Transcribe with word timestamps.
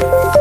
Bye. 0.00 0.35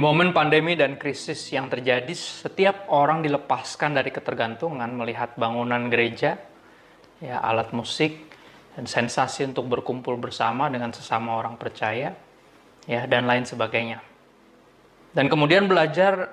Momen 0.00 0.32
pandemi 0.32 0.80
dan 0.80 0.96
krisis 0.96 1.52
yang 1.52 1.68
terjadi, 1.68 2.08
setiap 2.16 2.88
orang 2.88 3.20
dilepaskan 3.20 3.92
dari 3.92 4.08
ketergantungan 4.08 4.88
melihat 4.96 5.36
bangunan 5.36 5.92
gereja, 5.92 6.40
ya 7.20 7.36
alat 7.44 7.76
musik, 7.76 8.32
dan 8.72 8.88
sensasi 8.88 9.44
untuk 9.44 9.68
berkumpul 9.68 10.16
bersama 10.16 10.72
dengan 10.72 10.88
sesama 10.96 11.36
orang 11.36 11.60
percaya, 11.60 12.16
ya 12.88 13.04
dan 13.04 13.28
lain 13.28 13.44
sebagainya. 13.44 14.00
Dan 15.12 15.28
kemudian 15.28 15.68
belajar 15.68 16.32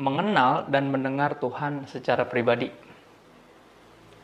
mengenal 0.00 0.64
dan 0.64 0.88
mendengar 0.88 1.36
Tuhan 1.36 1.84
secara 1.92 2.24
pribadi. 2.24 2.72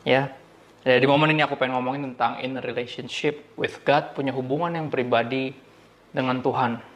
Ya, 0.09 0.33
jadi 0.81 0.97
di 0.97 1.09
momen 1.13 1.29
ini 1.29 1.45
aku 1.45 1.61
pengen 1.61 1.77
ngomongin 1.77 2.17
tentang 2.17 2.41
in 2.41 2.57
relationship 2.57 3.53
with 3.61 3.85
God, 3.85 4.17
punya 4.17 4.33
hubungan 4.33 4.81
yang 4.81 4.89
pribadi 4.89 5.53
dengan 6.09 6.41
Tuhan 6.41 6.92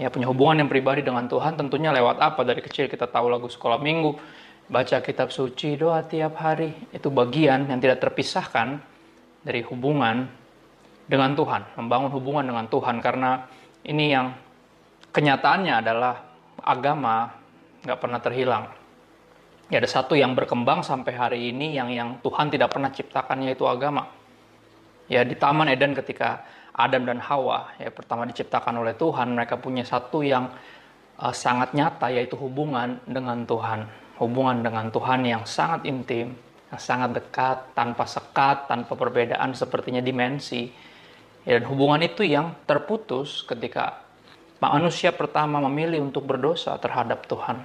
ya 0.00 0.10
punya 0.10 0.26
hubungan 0.30 0.64
yang 0.64 0.70
pribadi 0.70 1.02
dengan 1.02 1.26
Tuhan 1.30 1.54
tentunya 1.54 1.94
lewat 1.94 2.18
apa? 2.18 2.40
Dari 2.42 2.60
kecil 2.60 2.90
kita 2.90 3.06
tahu 3.06 3.30
lagu 3.30 3.46
sekolah 3.46 3.78
minggu 3.78 4.16
baca 4.66 4.98
kitab 5.04 5.30
suci 5.30 5.78
doa 5.78 6.02
tiap 6.04 6.38
hari. 6.40 6.72
Itu 6.90 7.12
bagian 7.14 7.70
yang 7.70 7.78
tidak 7.78 8.02
terpisahkan 8.02 8.80
dari 9.44 9.60
hubungan 9.66 10.26
dengan 11.04 11.36
Tuhan 11.36 11.78
membangun 11.78 12.10
hubungan 12.14 12.44
dengan 12.48 12.66
Tuhan. 12.66 12.98
Karena 12.98 13.44
ini 13.84 14.04
yang 14.10 14.34
kenyataannya 15.14 15.74
adalah 15.84 16.14
agama 16.64 17.30
nggak 17.84 17.98
pernah 18.00 18.20
terhilang. 18.22 18.64
Ya 19.72 19.80
ada 19.80 19.88
satu 19.88 20.12
yang 20.12 20.36
berkembang 20.36 20.84
sampai 20.84 21.12
hari 21.16 21.38
ini 21.48 21.72
yang 21.72 21.88
yang 21.88 22.08
Tuhan 22.20 22.52
tidak 22.52 22.76
pernah 22.76 22.92
ciptakannya 22.92 23.56
itu 23.56 23.64
agama 23.64 24.23
ya 25.08 25.22
di 25.22 25.36
Taman 25.36 25.68
Eden 25.68 25.92
ketika 25.92 26.44
Adam 26.74 27.06
dan 27.06 27.22
Hawa 27.22 27.78
ya 27.78 27.90
pertama 27.94 28.26
diciptakan 28.26 28.82
oleh 28.82 28.98
Tuhan 28.98 29.36
mereka 29.36 29.60
punya 29.60 29.86
satu 29.86 30.26
yang 30.26 30.50
uh, 31.20 31.34
sangat 31.34 31.72
nyata 31.76 32.10
yaitu 32.10 32.34
hubungan 32.34 32.98
dengan 33.06 33.46
Tuhan. 33.46 33.86
Hubungan 34.14 34.62
dengan 34.62 34.94
Tuhan 34.94 35.26
yang 35.26 35.42
sangat 35.42 35.86
intim 35.90 36.38
yang 36.70 36.80
sangat 36.82 37.14
dekat 37.14 37.74
tanpa 37.74 38.06
sekat 38.06 38.66
tanpa 38.66 38.98
perbedaan 38.98 39.54
sepertinya 39.54 40.02
dimensi. 40.02 40.70
Ya, 41.44 41.60
dan 41.60 41.68
hubungan 41.68 42.00
itu 42.02 42.24
yang 42.24 42.56
terputus 42.64 43.44
ketika 43.44 44.00
manusia 44.58 45.12
pertama 45.12 45.60
memilih 45.68 46.00
untuk 46.00 46.24
berdosa 46.24 46.74
terhadap 46.80 47.28
Tuhan. 47.28 47.62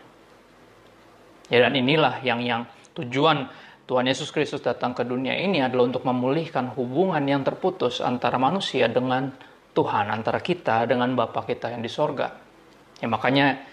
Ya 1.49 1.65
dan 1.65 1.73
inilah 1.73 2.21
yang 2.21 2.43
yang 2.45 2.61
tujuan 2.93 3.49
Tuhan 3.89 4.05
Yesus 4.05 4.29
Kristus 4.29 4.61
datang 4.61 4.93
ke 4.93 5.01
dunia 5.01 5.33
ini 5.33 5.65
adalah 5.65 5.89
untuk 5.89 6.05
memulihkan 6.05 6.77
hubungan 6.77 7.25
yang 7.25 7.41
terputus 7.41 8.05
antara 8.05 8.37
manusia 8.37 8.85
dengan 8.85 9.33
Tuhan, 9.73 10.13
antara 10.13 10.37
kita 10.45 10.85
dengan 10.85 11.17
Bapa 11.17 11.41
kita 11.41 11.73
yang 11.73 11.81
di 11.81 11.89
sorga. 11.89 12.29
Ya, 13.01 13.09
makanya 13.09 13.65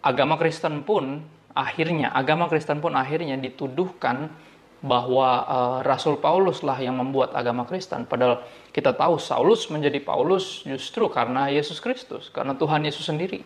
agama 0.00 0.40
Kristen 0.40 0.88
pun 0.88 1.20
akhirnya, 1.52 2.16
agama 2.16 2.48
Kristen 2.48 2.80
pun 2.80 2.96
akhirnya 2.96 3.36
dituduhkan 3.36 4.32
bahwa 4.80 5.28
uh, 5.44 5.78
Rasul 5.84 6.16
Paulus 6.16 6.64
lah 6.64 6.80
yang 6.80 6.96
membuat 6.96 7.36
agama 7.36 7.68
Kristen. 7.68 8.08
Padahal 8.08 8.48
kita 8.72 8.96
tahu 8.96 9.20
Saulus 9.20 9.68
menjadi 9.68 10.00
Paulus 10.00 10.64
justru 10.64 11.12
karena 11.12 11.52
Yesus 11.52 11.76
Kristus, 11.84 12.32
karena 12.32 12.56
Tuhan 12.56 12.88
Yesus 12.88 13.04
sendiri. 13.04 13.44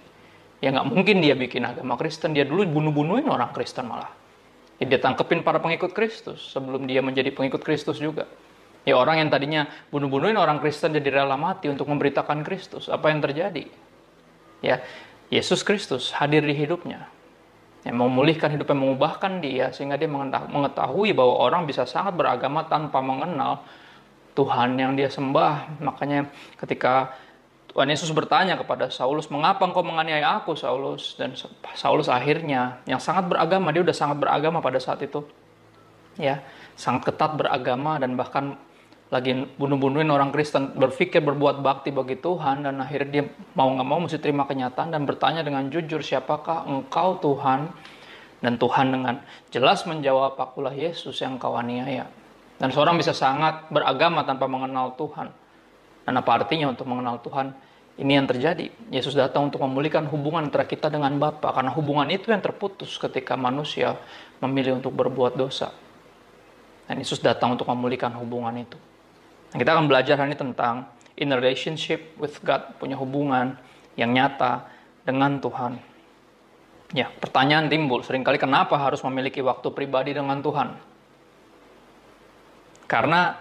Ya 0.63 0.71
nggak 0.71 0.87
mungkin 0.87 1.19
dia 1.19 1.35
bikin 1.35 1.67
agama 1.67 1.99
Kristen, 1.99 2.31
dia 2.31 2.47
dulu 2.47 2.63
bunuh-bunuhin 2.71 3.27
orang 3.27 3.51
Kristen 3.51 3.91
malah. 3.91 4.22
Ya, 4.83 4.91
dia 4.91 4.99
tangkepin 4.99 5.47
para 5.47 5.63
pengikut 5.63 5.95
Kristus 5.95 6.43
sebelum 6.51 6.91
dia 6.91 6.99
menjadi 6.99 7.31
pengikut 7.31 7.63
Kristus 7.63 8.03
juga. 8.03 8.27
Ya 8.83 8.99
orang 8.99 9.23
yang 9.23 9.31
tadinya 9.31 9.71
bunuh-bunuhin 9.95 10.35
orang 10.35 10.59
Kristen 10.59 10.91
jadi 10.91 11.23
rela 11.23 11.39
mati 11.39 11.71
untuk 11.71 11.87
memberitakan 11.87 12.43
Kristus. 12.43 12.91
Apa 12.91 13.15
yang 13.15 13.23
terjadi? 13.23 13.71
Ya, 14.59 14.83
Yesus 15.31 15.63
Kristus 15.63 16.11
hadir 16.11 16.43
di 16.43 16.51
hidupnya. 16.51 17.07
Yang 17.87 17.95
memulihkan 17.95 18.51
hidup 18.51 18.75
yang 18.75 18.83
mengubahkan 18.83 19.39
dia 19.39 19.71
sehingga 19.71 19.95
dia 19.95 20.11
mengetahui 20.51 21.15
bahwa 21.15 21.35
orang 21.47 21.63
bisa 21.63 21.87
sangat 21.87 22.19
beragama 22.19 22.67
tanpa 22.67 22.99
mengenal 22.99 23.63
Tuhan 24.35 24.75
yang 24.83 24.99
dia 24.99 25.07
sembah. 25.07 25.79
Makanya 25.79 26.27
ketika 26.59 27.15
Tuhan 27.73 27.89
Yesus 27.89 28.13
bertanya 28.13 28.61
kepada 28.61 28.93
Saulus, 28.93 29.33
mengapa 29.33 29.65
engkau 29.65 29.81
menganiaya 29.81 30.37
aku 30.37 30.53
Saulus? 30.53 31.17
Dan 31.17 31.33
Saulus 31.73 32.13
akhirnya 32.13 32.85
yang 32.85 33.01
sangat 33.01 33.33
beragama, 33.33 33.73
dia 33.73 33.81
udah 33.81 33.97
sangat 33.97 34.21
beragama 34.21 34.61
pada 34.61 34.77
saat 34.77 35.01
itu. 35.01 35.25
Ya, 36.21 36.45
sangat 36.77 37.09
ketat 37.09 37.41
beragama 37.41 37.97
dan 37.97 38.13
bahkan 38.21 38.61
lagi 39.13 39.45
bunuh-bunuhin 39.61 40.09
orang 40.09 40.33
Kristen 40.33 40.73
berpikir 40.73 41.21
berbuat 41.21 41.61
bakti 41.61 41.93
bagi 41.93 42.17
Tuhan 42.17 42.65
dan 42.65 42.81
akhirnya 42.81 43.09
dia 43.13 43.25
mau 43.53 43.69
nggak 43.69 43.85
mau 43.85 44.01
mesti 44.01 44.17
terima 44.17 44.49
kenyataan 44.49 44.89
dan 44.89 45.05
bertanya 45.05 45.45
dengan 45.45 45.69
jujur 45.69 46.01
siapakah 46.01 46.65
engkau 46.65 47.21
Tuhan 47.21 47.69
dan 48.41 48.57
Tuhan 48.57 48.89
dengan 48.89 49.21
jelas 49.53 49.85
menjawab 49.85 50.41
akulah 50.41 50.73
Yesus 50.73 51.21
yang 51.21 51.37
kau 51.37 51.53
aniaya 51.61 52.09
dan 52.57 52.73
seorang 52.73 52.97
bisa 52.97 53.13
sangat 53.13 53.69
beragama 53.69 54.25
tanpa 54.25 54.49
mengenal 54.49 54.97
Tuhan 54.97 55.29
dan 56.03 56.15
apa 56.19 56.31
artinya 56.43 56.71
untuk 56.71 56.87
mengenal 56.91 57.23
Tuhan? 57.23 57.55
Ini 57.93 58.13
yang 58.19 58.27
terjadi. 58.27 58.73
Yesus 58.89 59.13
datang 59.13 59.53
untuk 59.53 59.61
memulihkan 59.61 60.09
hubungan 60.09 60.49
antara 60.49 60.65
kita 60.65 60.89
dengan 60.89 61.13
Bapa 61.21 61.53
karena 61.53 61.69
hubungan 61.77 62.09
itu 62.09 62.33
yang 62.33 62.41
terputus 62.41 62.97
ketika 62.97 63.37
manusia 63.37 64.01
memilih 64.41 64.81
untuk 64.81 64.97
berbuat 64.97 65.37
dosa. 65.37 65.71
Dan 66.89 66.99
Yesus 66.99 67.21
datang 67.21 67.55
untuk 67.55 67.69
memulihkan 67.69 68.11
hubungan 68.17 68.57
itu. 68.57 68.81
Dan 69.53 69.61
kita 69.61 69.77
akan 69.77 69.87
belajar 69.87 70.17
hari 70.17 70.33
ini 70.33 70.41
tentang 70.41 70.89
in 71.21 71.29
relationship 71.31 72.17
with 72.17 72.41
God, 72.41 72.81
punya 72.81 72.97
hubungan 72.97 73.61
yang 73.95 74.11
nyata 74.11 74.67
dengan 75.05 75.37
Tuhan. 75.39 75.77
Ya, 76.97 77.09
pertanyaan 77.09 77.69
timbul 77.69 78.05
sering 78.05 78.25
kali 78.25 78.41
kenapa 78.41 78.77
harus 78.77 79.01
memiliki 79.05 79.41
waktu 79.45 79.69
pribadi 79.73 80.17
dengan 80.17 80.41
Tuhan? 80.41 80.77
Karena 82.89 83.37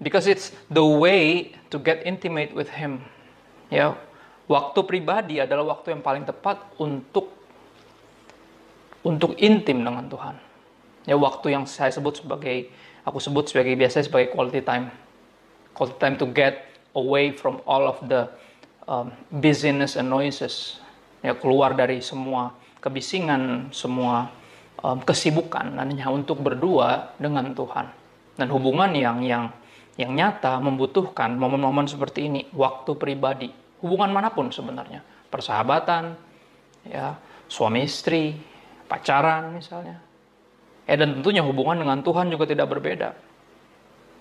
because 0.00 0.26
it's 0.26 0.50
the 0.72 0.82
way 0.82 1.52
to 1.68 1.76
get 1.76 2.02
intimate 2.08 2.56
with 2.56 2.72
him. 2.72 3.04
Ya, 3.70 3.94
waktu 4.50 4.82
pribadi 4.82 5.38
adalah 5.38 5.78
waktu 5.78 5.94
yang 5.94 6.02
paling 6.02 6.24
tepat 6.26 6.58
untuk 6.80 7.30
untuk 9.06 9.36
intim 9.38 9.84
dengan 9.84 10.08
Tuhan. 10.08 10.36
Ya, 11.06 11.16
waktu 11.16 11.54
yang 11.54 11.64
saya 11.68 11.92
sebut 11.92 12.20
sebagai 12.20 12.72
aku 13.04 13.20
sebut 13.22 13.48
sebagai 13.48 13.76
biasa 13.76 14.04
sebagai 14.04 14.32
quality 14.34 14.64
time. 14.64 14.90
Quality 15.76 15.96
time 16.02 16.16
to 16.18 16.26
get 16.26 16.66
away 16.98 17.30
from 17.30 17.62
all 17.64 17.86
of 17.86 18.02
the 18.10 18.26
um, 18.90 19.14
busyness 19.30 19.94
and 19.94 20.10
noises. 20.10 20.82
Ya, 21.20 21.36
keluar 21.36 21.76
dari 21.76 22.00
semua 22.00 22.56
kebisingan, 22.80 23.70
semua 23.76 24.32
um, 24.80 24.98
kesibukan 25.04 25.76
dan 25.76 25.86
hanya 25.92 26.08
untuk 26.08 26.40
berdua 26.40 27.12
dengan 27.20 27.52
Tuhan. 27.52 27.92
Dan 28.40 28.48
hubungan 28.48 28.90
yang 28.96 29.20
yang 29.20 29.52
yang 30.00 30.16
nyata 30.16 30.56
membutuhkan 30.64 31.36
momen-momen 31.36 31.84
seperti 31.84 32.32
ini, 32.32 32.48
waktu 32.56 32.96
pribadi, 32.96 33.52
hubungan 33.84 34.08
mana 34.08 34.32
pun 34.32 34.48
sebenarnya, 34.48 35.04
persahabatan, 35.28 36.16
ya, 36.88 37.20
suami 37.44 37.84
istri, 37.84 38.32
pacaran 38.88 39.52
misalnya. 39.52 40.00
Ya, 40.88 40.96
dan 40.96 41.20
tentunya 41.20 41.44
hubungan 41.44 41.78
dengan 41.78 42.00
Tuhan 42.00 42.32
juga 42.32 42.48
tidak 42.48 42.72
berbeda. 42.72 43.12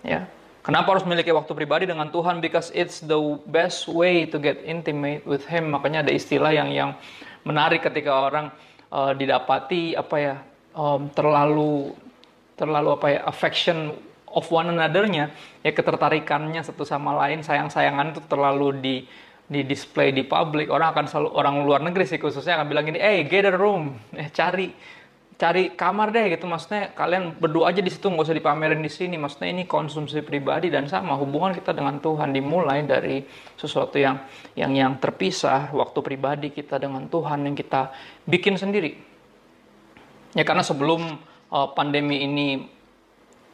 Ya. 0.04 0.28
Kenapa 0.60 0.92
harus 0.94 1.08
memiliki 1.08 1.32
waktu 1.32 1.50
pribadi 1.56 1.88
dengan 1.88 2.12
Tuhan? 2.12 2.44
Because 2.44 2.70
it's 2.76 3.00
the 3.02 3.18
best 3.50 3.88
way 3.88 4.28
to 4.28 4.38
get 4.38 4.60
intimate 4.68 5.24
with 5.24 5.48
Him. 5.48 5.72
Makanya 5.72 6.06
ada 6.06 6.12
istilah 6.14 6.52
yang 6.52 6.70
yang 6.70 6.94
menarik 7.48 7.82
ketika 7.82 8.28
orang 8.28 8.52
uh, 8.92 9.16
didapati 9.16 9.96
apa 9.96 10.16
ya 10.20 10.36
um, 10.76 11.08
terlalu 11.16 11.96
terlalu 12.60 12.90
apa 12.92 13.08
ya 13.08 13.20
affection 13.24 13.96
of 14.34 14.46
one 14.50 14.70
another-nya, 14.70 15.34
ya 15.66 15.72
ketertarikannya 15.72 16.62
satu 16.62 16.86
sama 16.86 17.16
lain, 17.26 17.42
sayang-sayangan 17.42 18.16
itu 18.16 18.22
terlalu 18.30 18.70
di 18.80 18.96
di 19.50 19.66
display 19.66 20.14
di 20.14 20.22
publik, 20.22 20.70
orang 20.70 20.94
akan 20.94 21.06
selalu 21.10 21.30
orang 21.34 21.56
luar 21.66 21.82
negeri 21.82 22.06
sih 22.06 22.22
khususnya 22.22 22.62
akan 22.62 22.70
bilang 22.70 22.86
gini, 22.86 23.02
eh 23.02 23.26
hey, 23.26 23.26
get 23.26 23.50
room, 23.58 23.98
eh 24.14 24.30
cari 24.30 24.70
cari 25.40 25.72
kamar 25.72 26.12
deh 26.12 26.36
gitu. 26.36 26.46
Maksudnya 26.46 26.92
kalian 26.92 27.40
berdua 27.40 27.72
aja 27.72 27.80
di 27.80 27.88
situ 27.88 28.12
nggak 28.12 28.28
usah 28.28 28.36
dipamerin 28.36 28.84
di 28.84 28.92
sini. 28.92 29.16
Maksudnya 29.16 29.50
ini 29.56 29.64
konsumsi 29.64 30.20
pribadi 30.20 30.68
dan 30.68 30.86
sama 30.92 31.16
hubungan 31.16 31.56
kita 31.56 31.72
dengan 31.72 31.98
Tuhan 32.04 32.36
dimulai 32.36 32.84
dari 32.84 33.24
sesuatu 33.56 33.96
yang 33.96 34.20
yang 34.60 34.76
yang 34.76 34.92
terpisah 35.00 35.72
waktu 35.72 36.00
pribadi 36.04 36.52
kita 36.52 36.76
dengan 36.76 37.08
Tuhan 37.08 37.48
yang 37.48 37.56
kita 37.56 37.90
bikin 38.28 38.60
sendiri. 38.60 39.00
Ya 40.36 40.44
karena 40.44 40.62
sebelum 40.62 41.18
uh, 41.50 41.68
pandemi 41.72 42.22
ini 42.22 42.68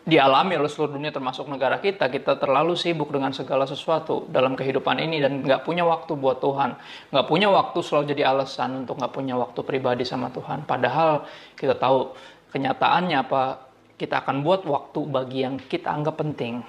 dialami 0.06 0.54
oleh 0.54 0.70
seluruh 0.70 0.94
dunia 0.94 1.10
termasuk 1.10 1.50
negara 1.50 1.82
kita 1.82 2.14
kita 2.14 2.38
terlalu 2.38 2.78
sibuk 2.78 3.10
dengan 3.10 3.34
segala 3.34 3.66
sesuatu 3.66 4.30
dalam 4.30 4.54
kehidupan 4.54 5.02
ini 5.02 5.18
dan 5.18 5.42
nggak 5.42 5.66
punya 5.66 5.82
waktu 5.82 6.14
buat 6.14 6.38
Tuhan 6.38 6.78
nggak 7.10 7.26
punya 7.26 7.50
waktu 7.50 7.78
selalu 7.82 8.14
jadi 8.14 8.30
alasan 8.30 8.86
untuk 8.86 9.02
nggak 9.02 9.10
punya 9.10 9.34
waktu 9.34 9.60
pribadi 9.66 10.06
sama 10.06 10.30
Tuhan 10.30 10.70
padahal 10.70 11.26
kita 11.58 11.74
tahu 11.82 12.14
kenyataannya 12.54 13.18
apa 13.18 13.66
kita 13.98 14.22
akan 14.22 14.46
buat 14.46 14.62
waktu 14.70 15.00
bagi 15.10 15.42
yang 15.42 15.58
kita 15.58 15.90
anggap 15.90 16.22
penting 16.22 16.62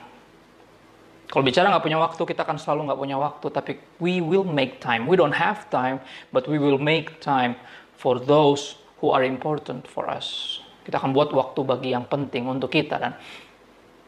Kalau 1.27 1.43
bicara 1.43 1.67
nggak 1.75 1.83
punya 1.83 1.99
waktu, 1.99 2.23
kita 2.23 2.47
akan 2.47 2.55
selalu 2.55 2.87
nggak 2.87 3.01
punya 3.03 3.19
waktu. 3.19 3.47
Tapi 3.51 3.73
we 3.99 4.23
will 4.23 4.47
make 4.47 4.79
time. 4.79 5.11
We 5.11 5.19
don't 5.19 5.35
have 5.35 5.67
time, 5.75 5.99
but 6.31 6.47
we 6.47 6.63
will 6.63 6.79
make 6.79 7.19
time 7.19 7.59
for 7.99 8.23
those 8.23 8.79
who 9.03 9.11
are 9.11 9.27
important 9.27 9.91
for 9.91 10.07
us. 10.07 10.63
Kita 10.87 11.03
akan 11.03 11.11
buat 11.11 11.35
waktu 11.35 11.61
bagi 11.67 11.91
yang 11.91 12.07
penting 12.07 12.47
untuk 12.47 12.71
kita 12.71 12.95
dan 13.03 13.19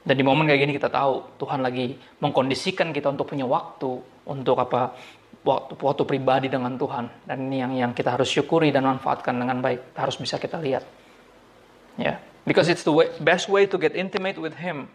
dan 0.06 0.14
di 0.14 0.22
momen 0.22 0.46
kayak 0.46 0.62
gini 0.62 0.72
kita 0.78 0.88
tahu 0.88 1.36
Tuhan 1.42 1.58
lagi 1.58 1.98
mengkondisikan 2.22 2.94
kita 2.94 3.10
untuk 3.10 3.34
punya 3.34 3.44
waktu 3.44 3.98
untuk 4.30 4.56
apa 4.62 4.94
waktu 5.42 5.74
waktu 5.74 6.02
pribadi 6.06 6.46
dengan 6.46 6.78
Tuhan. 6.78 7.26
Dan 7.26 7.50
ini 7.50 7.56
yang 7.58 7.72
yang 7.74 7.92
kita 7.92 8.14
harus 8.14 8.30
syukuri 8.30 8.70
dan 8.70 8.86
manfaatkan 8.86 9.34
dengan 9.34 9.58
baik. 9.58 9.98
Harus 9.98 10.14
bisa 10.16 10.38
kita 10.38 10.62
lihat. 10.62 10.86
Ya 11.98 12.14
yeah. 12.14 12.16
because 12.48 12.70
it's 12.70 12.86
the 12.86 12.94
way, 12.94 13.12
best 13.20 13.50
way 13.52 13.68
to 13.68 13.76
get 13.76 13.92
intimate 13.92 14.40
with 14.40 14.56
Him. 14.56 14.88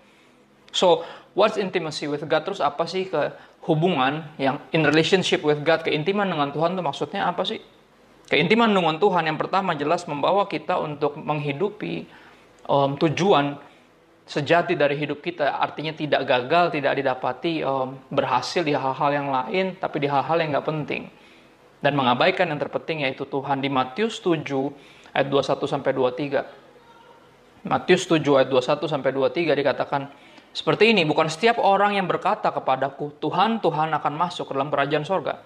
So 0.74 1.06
what's 1.38 1.60
intimacy 1.62 2.10
with 2.10 2.26
God? 2.26 2.50
Terus 2.50 2.64
apa 2.64 2.90
sih 2.90 3.06
ke 3.06 3.36
hubungan 3.70 4.26
yang 4.42 4.58
in 4.74 4.82
relationship 4.82 5.46
with 5.46 5.62
God 5.62 5.86
keintiman 5.86 6.26
dengan 6.28 6.50
Tuhan 6.50 6.74
itu 6.74 6.82
maksudnya 6.82 7.30
apa 7.30 7.46
sih 7.46 7.62
Keintiman 8.32 8.72
dengan 8.72 8.96
Tuhan 8.96 9.28
yang 9.28 9.36
pertama 9.36 9.76
jelas 9.76 10.08
membawa 10.08 10.48
kita 10.48 10.80
untuk 10.80 11.20
menghidupi 11.20 12.08
um, 12.72 12.96
tujuan 12.96 13.60
sejati 14.24 14.80
dari 14.80 14.96
hidup 14.96 15.20
kita. 15.20 15.60
Artinya 15.60 15.92
tidak 15.92 16.24
gagal, 16.24 16.72
tidak 16.72 16.96
didapati 16.96 17.60
um, 17.68 18.00
berhasil 18.08 18.64
di 18.64 18.72
hal-hal 18.72 19.12
yang 19.12 19.28
lain, 19.28 19.76
tapi 19.76 20.00
di 20.00 20.08
hal-hal 20.08 20.40
yang 20.40 20.56
nggak 20.56 20.68
penting. 20.68 21.12
Dan 21.84 22.00
mengabaikan 22.00 22.48
yang 22.48 22.64
terpenting 22.64 23.04
yaitu 23.04 23.28
Tuhan. 23.28 23.60
Di 23.60 23.68
Matius 23.68 24.24
7 24.24 24.40
ayat 25.12 25.28
21 25.28 25.68
sampai 25.68 25.92
23. 25.92 27.68
Matius 27.68 28.08
7 28.08 28.24
ayat 28.40 28.48
21 28.48 28.88
sampai 28.88 29.12
23 29.12 29.52
dikatakan 29.52 30.08
seperti 30.54 30.96
ini, 30.96 31.04
bukan 31.04 31.28
setiap 31.28 31.58
orang 31.60 31.98
yang 31.98 32.06
berkata 32.06 32.54
kepadaku, 32.54 33.18
Tuhan, 33.18 33.58
Tuhan 33.58 33.90
akan 33.90 34.14
masuk 34.16 34.48
ke 34.48 34.54
dalam 34.54 34.70
kerajaan 34.70 35.02
sorga 35.02 35.42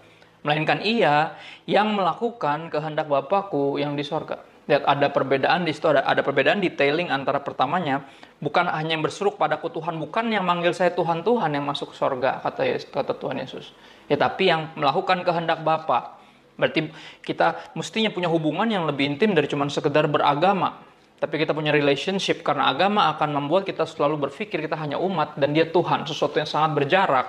melainkan 0.48 0.80
ia 0.80 1.36
yang 1.68 1.92
melakukan 1.92 2.72
kehendak 2.72 3.12
Bapakku 3.12 3.76
yang 3.76 4.00
di 4.00 4.08
sorga. 4.08 4.40
Lihat 4.68 4.84
ada 4.84 5.08
perbedaan 5.12 5.64
di 5.64 5.72
situ, 5.72 5.88
ada, 5.92 6.04
ada 6.04 6.24
perbedaan 6.24 6.64
detailing 6.64 7.08
antara 7.12 7.40
pertamanya, 7.40 8.04
bukan 8.40 8.68
hanya 8.68 8.96
yang 8.96 9.04
berseru 9.04 9.36
padaku 9.36 9.72
Tuhan, 9.72 10.00
bukan 10.00 10.28
yang 10.28 10.44
manggil 10.44 10.76
saya 10.76 10.92
Tuhan 10.92 11.24
Tuhan 11.24 11.56
yang 11.56 11.64
masuk 11.68 11.96
sorga, 11.96 12.40
kata, 12.44 12.80
kata 12.88 13.16
Tuhan 13.16 13.44
Yesus. 13.44 13.72
Ya 14.08 14.16
tapi 14.16 14.48
yang 14.48 14.72
melakukan 14.76 15.24
kehendak 15.28 15.64
Bapa. 15.64 16.20
Berarti 16.60 16.90
kita 17.24 17.76
mestinya 17.78 18.12
punya 18.12 18.28
hubungan 18.28 18.68
yang 18.68 18.84
lebih 18.88 19.08
intim 19.08 19.32
dari 19.32 19.48
cuma 19.48 19.68
sekedar 19.72 20.10
beragama. 20.10 20.87
Tapi 21.18 21.36
kita 21.42 21.54
punya 21.54 21.74
relationship 21.74 22.46
karena 22.46 22.70
agama 22.70 23.10
akan 23.18 23.42
membuat 23.42 23.66
kita 23.66 23.90
selalu 23.90 24.30
berpikir 24.30 24.62
kita 24.62 24.78
hanya 24.78 25.02
umat 25.02 25.34
dan 25.34 25.50
dia 25.50 25.66
Tuhan, 25.66 26.06
sesuatu 26.06 26.38
yang 26.38 26.46
sangat 26.46 26.72
berjarak 26.78 27.28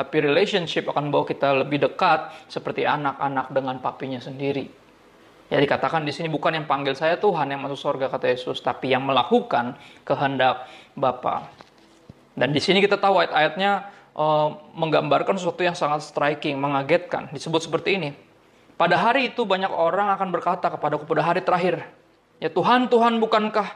tapi 0.00 0.22
relationship 0.22 0.86
akan 0.88 1.10
membawa 1.10 1.26
kita 1.26 1.60
lebih 1.66 1.82
dekat 1.82 2.32
seperti 2.46 2.86
anak-anak 2.86 3.50
dengan 3.50 3.76
papinya 3.82 4.22
sendiri. 4.22 4.64
Ya 5.50 5.58
dikatakan 5.58 6.06
di 6.06 6.14
sini 6.14 6.30
bukan 6.30 6.62
yang 6.62 6.66
panggil 6.70 6.94
saya 6.94 7.18
Tuhan 7.18 7.50
yang 7.50 7.60
masuk 7.66 7.76
surga 7.76 8.06
kata 8.06 8.30
Yesus, 8.30 8.62
tapi 8.62 8.94
yang 8.94 9.02
melakukan 9.02 9.74
kehendak 10.06 10.70
Bapa. 10.94 11.50
Dan 12.38 12.54
di 12.54 12.62
sini 12.62 12.78
kita 12.78 13.02
tahu 13.02 13.18
ayat-ayatnya 13.18 13.90
uh, 14.14 14.48
menggambarkan 14.78 15.34
sesuatu 15.34 15.66
yang 15.66 15.74
sangat 15.74 16.06
striking, 16.06 16.54
mengagetkan. 16.54 17.26
Disebut 17.34 17.66
seperti 17.66 17.98
ini. 17.98 18.10
Pada 18.78 18.94
hari 18.96 19.34
itu 19.34 19.42
banyak 19.42 19.68
orang 19.68 20.14
akan 20.14 20.30
berkata 20.30 20.70
kepadaku 20.70 21.04
pada 21.04 21.26
hari 21.26 21.42
terakhir, 21.42 21.82
ya 22.40 22.48
Tuhan, 22.50 22.88
Tuhan 22.88 23.20
bukankah 23.20 23.68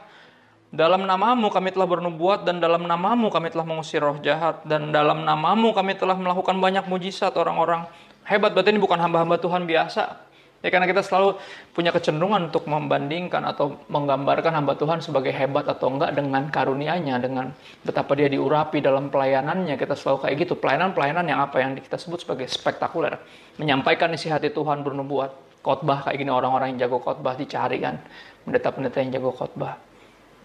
dalam 0.75 1.07
namamu 1.07 1.47
kami 1.47 1.71
telah 1.71 1.87
bernubuat 1.87 2.43
dan 2.43 2.59
dalam 2.59 2.83
namamu 2.83 3.31
kami 3.31 3.47
telah 3.47 3.63
mengusir 3.63 4.03
roh 4.03 4.19
jahat 4.19 4.59
dan 4.67 4.91
dalam 4.91 5.23
namamu 5.23 5.71
kami 5.71 5.95
telah 5.95 6.19
melakukan 6.19 6.59
banyak 6.59 6.83
mujizat 6.91 7.31
orang-orang 7.39 7.87
hebat. 8.27 8.51
Berarti 8.51 8.75
ini 8.75 8.81
bukan 8.83 8.99
hamba-hamba 8.99 9.39
Tuhan 9.39 9.63
biasa. 9.63 10.27
Ya 10.59 10.73
karena 10.73 10.89
kita 10.89 11.05
selalu 11.05 11.37
punya 11.77 11.93
kecenderungan 11.93 12.49
untuk 12.49 12.65
membandingkan 12.65 13.45
atau 13.45 13.85
menggambarkan 13.85 14.49
hamba 14.49 14.73
Tuhan 14.73 14.97
sebagai 14.97 15.29
hebat 15.29 15.69
atau 15.69 15.93
enggak 15.93 16.17
dengan 16.17 16.49
karunia-Nya 16.49 17.21
dengan 17.21 17.53
betapa 17.85 18.17
dia 18.17 18.25
diurapi 18.27 18.81
dalam 18.81 19.13
pelayanannya. 19.13 19.77
Kita 19.77 19.93
selalu 19.93 20.25
kayak 20.25 20.35
gitu. 20.41 20.57
Pelayanan-pelayanan 20.57 21.25
yang 21.29 21.39
apa 21.39 21.61
yang 21.61 21.77
kita 21.77 22.01
sebut 22.01 22.25
sebagai 22.25 22.49
spektakuler. 22.49 23.21
Menyampaikan 23.61 24.09
isi 24.17 24.27
hati 24.27 24.49
Tuhan 24.49 24.81
bernubuat. 24.81 25.61
Khotbah 25.61 26.09
kayak 26.09 26.17
gini 26.17 26.29
orang-orang 26.33 26.73
yang 26.77 26.85
jago 26.85 27.01
khotbah 27.01 27.33
dicari 27.33 27.81
kan 27.81 27.97
pendeta-pendeta 28.45 29.01
yang 29.01 29.11
jago 29.17 29.33
khotbah 29.33 29.81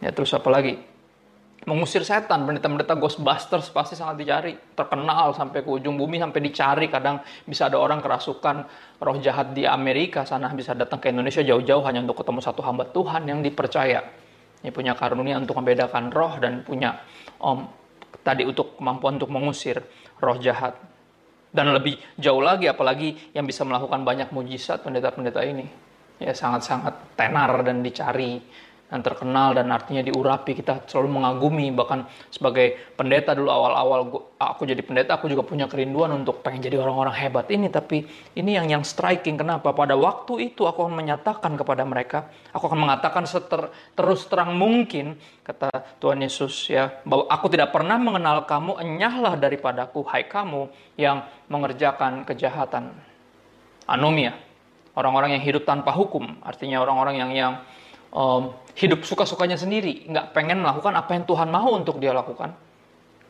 Ya 0.00 0.10
terus 0.16 0.32
apa 0.32 0.48
lagi? 0.48 0.80
Mengusir 1.68 2.00
setan, 2.08 2.48
pendeta-pendeta 2.48 2.96
Ghostbusters 2.96 3.68
pasti 3.68 3.92
sangat 3.92 4.16
dicari. 4.16 4.56
Terkenal 4.72 5.36
sampai 5.36 5.60
ke 5.60 5.68
ujung 5.68 6.00
bumi, 6.00 6.16
sampai 6.16 6.40
dicari. 6.40 6.88
Kadang 6.88 7.20
bisa 7.44 7.68
ada 7.68 7.76
orang 7.76 8.00
kerasukan 8.00 8.64
roh 8.96 9.16
jahat 9.20 9.52
di 9.52 9.68
Amerika 9.68 10.24
sana, 10.24 10.48
bisa 10.56 10.72
datang 10.72 11.04
ke 11.04 11.12
Indonesia 11.12 11.44
jauh-jauh 11.44 11.84
hanya 11.84 12.00
untuk 12.00 12.24
ketemu 12.24 12.40
satu 12.40 12.64
hamba 12.64 12.88
Tuhan 12.88 13.28
yang 13.28 13.44
dipercaya. 13.44 14.00
Ini 14.64 14.72
punya 14.72 14.96
karunia 14.96 15.36
untuk 15.36 15.60
membedakan 15.60 16.08
roh 16.08 16.40
dan 16.40 16.64
punya 16.64 16.96
om 17.44 17.68
tadi 18.24 18.48
untuk 18.48 18.80
kemampuan 18.80 19.20
untuk 19.20 19.28
mengusir 19.28 19.84
roh 20.16 20.40
jahat. 20.40 20.80
Dan 21.52 21.76
lebih 21.76 22.00
jauh 22.16 22.40
lagi, 22.40 22.72
apalagi 22.72 23.36
yang 23.36 23.44
bisa 23.44 23.68
melakukan 23.68 24.00
banyak 24.00 24.32
mujizat 24.32 24.80
pendeta-pendeta 24.80 25.44
ini. 25.44 25.66
Ya 26.20 26.36
sangat-sangat 26.36 27.16
tenar 27.16 27.64
dan 27.64 27.80
dicari 27.80 28.44
yang 28.90 29.06
terkenal 29.06 29.54
dan 29.54 29.70
artinya 29.70 30.02
diurapi. 30.02 30.52
Kita 30.52 30.82
selalu 30.84 31.22
mengagumi 31.22 31.70
bahkan 31.70 32.04
sebagai 32.28 32.74
pendeta 32.98 33.38
dulu 33.38 33.46
awal-awal 33.46 34.00
aku 34.36 34.66
jadi 34.66 34.82
pendeta 34.82 35.14
aku 35.14 35.30
juga 35.30 35.46
punya 35.46 35.70
kerinduan 35.70 36.10
untuk 36.10 36.42
pengen 36.42 36.66
jadi 36.66 36.82
orang-orang 36.82 37.14
hebat 37.14 37.46
ini. 37.54 37.70
Tapi 37.70 38.02
ini 38.34 38.58
yang 38.58 38.66
yang 38.66 38.82
striking. 38.82 39.38
Kenapa? 39.38 39.70
Pada 39.70 39.94
waktu 39.94 40.50
itu 40.50 40.66
aku 40.66 40.90
akan 40.90 40.94
menyatakan 40.98 41.54
kepada 41.54 41.86
mereka 41.86 42.28
aku 42.50 42.66
akan 42.66 42.80
mengatakan 42.82 43.24
seter, 43.30 43.70
terus 43.94 44.26
terang 44.26 44.58
mungkin 44.58 45.14
kata 45.46 45.70
Tuhan 46.02 46.18
Yesus 46.20 46.66
ya 46.66 47.00
bahwa 47.06 47.30
aku 47.30 47.46
tidak 47.46 47.70
pernah 47.70 47.96
mengenal 47.96 48.42
kamu 48.44 48.82
enyahlah 48.82 49.38
daripadaku 49.38 50.02
hai 50.10 50.26
kamu 50.26 50.66
yang 50.98 51.22
mengerjakan 51.46 52.26
kejahatan. 52.26 52.90
Anomia 53.86 54.49
orang-orang 54.98 55.38
yang 55.38 55.42
hidup 55.42 55.62
tanpa 55.66 55.94
hukum 55.94 56.40
artinya 56.42 56.82
orang-orang 56.82 57.14
yang 57.18 57.30
yang 57.30 57.52
um, 58.14 58.54
hidup 58.74 59.02
suka-sukanya 59.06 59.58
sendiri, 59.58 60.06
nggak 60.06 60.34
pengen 60.34 60.62
melakukan 60.62 60.94
apa 60.94 61.10
yang 61.16 61.24
Tuhan 61.26 61.48
mau 61.50 61.74
untuk 61.74 61.98
dia 61.98 62.14
lakukan. 62.14 62.54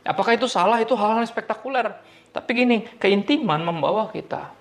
Apakah 0.04 0.32
itu 0.36 0.48
salah? 0.48 0.80
Itu 0.80 0.96
hal-hal 0.96 1.24
yang 1.24 1.30
spektakuler. 1.30 1.92
Tapi 2.32 2.50
gini, 2.56 2.76
keintiman 2.96 3.60
membawa 3.60 4.08
kita 4.08 4.56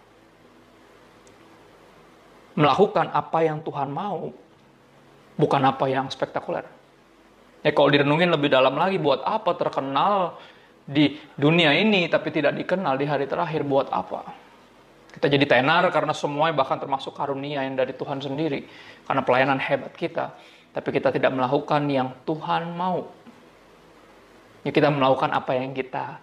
melakukan 2.59 3.07
apa 3.15 3.39
yang 3.47 3.63
Tuhan 3.63 3.87
mau, 3.87 4.35
bukan 5.39 5.61
apa 5.63 5.85
yang 5.87 6.11
spektakuler. 6.11 6.67
Ya 7.63 7.71
kalau 7.71 7.87
direnungin 7.91 8.31
lebih 8.31 8.51
dalam 8.51 8.75
lagi, 8.75 8.99
buat 8.99 9.23
apa 9.23 9.55
terkenal 9.55 10.35
di 10.89 11.15
dunia 11.37 11.71
ini 11.75 12.09
tapi 12.09 12.33
tidak 12.33 12.57
dikenal 12.59 12.99
di 12.99 13.05
hari 13.07 13.29
terakhir, 13.29 13.63
buat 13.63 13.87
apa? 13.93 14.48
Kita 15.09 15.25
jadi 15.25 15.45
tenar 15.49 15.89
karena 15.89 16.13
semuanya 16.13 16.61
bahkan 16.61 16.77
termasuk 16.77 17.17
karunia 17.17 17.65
yang 17.65 17.73
dari 17.73 17.97
Tuhan 17.97 18.21
sendiri. 18.21 18.61
Karena 19.09 19.25
pelayanan 19.25 19.57
hebat 19.57 19.93
kita. 19.97 20.37
Tapi 20.69 20.89
kita 20.93 21.09
tidak 21.09 21.33
melakukan 21.33 21.81
yang 21.89 22.13
Tuhan 22.29 22.77
mau. 22.77 23.09
Ya 24.61 24.69
kita 24.69 24.93
melakukan 24.93 25.33
apa 25.33 25.57
yang 25.57 25.73
kita 25.73 26.21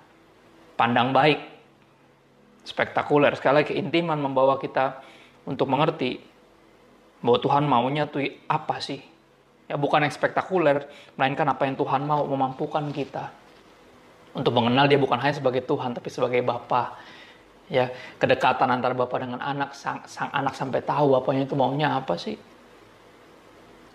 pandang 0.79 1.11
baik. 1.11 1.43
Spektakuler. 2.63 3.35
Sekali 3.35 3.63
lagi 3.63 3.75
keintiman 3.75 4.23
membawa 4.23 4.55
kita 4.63 5.03
untuk 5.51 5.67
mengerti 5.67 6.23
bahwa 7.23 7.39
Tuhan 7.43 7.65
maunya 7.67 8.07
tuh 8.07 8.23
apa 8.47 8.79
sih. 8.79 9.03
Ya 9.67 9.75
bukan 9.75 10.07
yang 10.07 10.15
spektakuler, 10.15 10.87
melainkan 11.19 11.43
apa 11.51 11.67
yang 11.67 11.75
Tuhan 11.75 12.07
mau 12.07 12.23
memampukan 12.23 12.87
kita. 12.95 13.35
Untuk 14.31 14.55
mengenal 14.55 14.87
dia 14.87 14.95
bukan 15.01 15.19
hanya 15.19 15.35
sebagai 15.35 15.67
Tuhan, 15.67 15.91
tapi 15.91 16.07
sebagai 16.07 16.39
Bapa 16.47 16.95
ya 17.67 17.91
kedekatan 18.19 18.71
antara 18.71 18.95
bapak 18.95 19.27
dengan 19.27 19.43
anak 19.43 19.75
sang, 19.75 20.07
sang 20.07 20.31
anak 20.31 20.55
sampai 20.55 20.83
tahu 20.87 21.19
apanya 21.19 21.47
itu 21.47 21.59
maunya 21.59 21.99
apa 21.99 22.15
sih? 22.15 22.39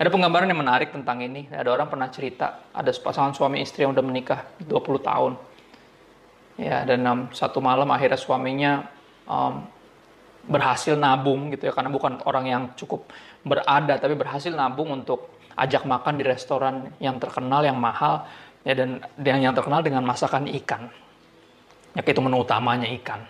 Ada 0.02 0.10
penggambaran 0.10 0.50
yang 0.50 0.66
menarik 0.66 0.90
tentang 0.90 1.22
ini. 1.22 1.46
Ada 1.54 1.70
orang 1.70 1.86
pernah 1.86 2.10
cerita 2.10 2.74
ada 2.74 2.90
pasangan 2.90 3.38
suami 3.38 3.62
istri 3.62 3.86
yang 3.86 3.94
udah 3.94 4.02
menikah 4.02 4.50
20 4.66 4.82
tahun. 4.98 5.34
Ya 6.58 6.84
dan 6.84 7.06
um, 7.06 7.20
satu 7.32 7.62
malam 7.62 7.86
akhirnya 7.94 8.18
suaminya 8.18 8.82
um, 9.30 9.64
berhasil 10.50 10.98
nabung 10.98 11.54
gitu 11.54 11.70
ya 11.70 11.74
karena 11.74 11.94
bukan 11.94 12.18
orang 12.26 12.46
yang 12.50 12.64
cukup 12.74 13.14
berada 13.46 14.02
tapi 14.02 14.18
berhasil 14.18 14.50
nabung 14.50 14.90
untuk 14.90 15.38
ajak 15.54 15.86
makan 15.86 16.18
di 16.18 16.26
restoran 16.26 16.90
yang 16.98 17.22
terkenal 17.22 17.62
yang 17.62 17.78
mahal 17.78 18.26
ya 18.66 18.74
dan 18.74 19.06
yang 19.22 19.54
terkenal 19.54 19.86
dengan 19.86 20.02
masakan 20.02 20.50
ikan. 20.50 20.90
Ya 21.94 22.02
itu 22.02 22.22
menu 22.24 22.42
utamanya 22.42 22.90
ikan 22.90 23.22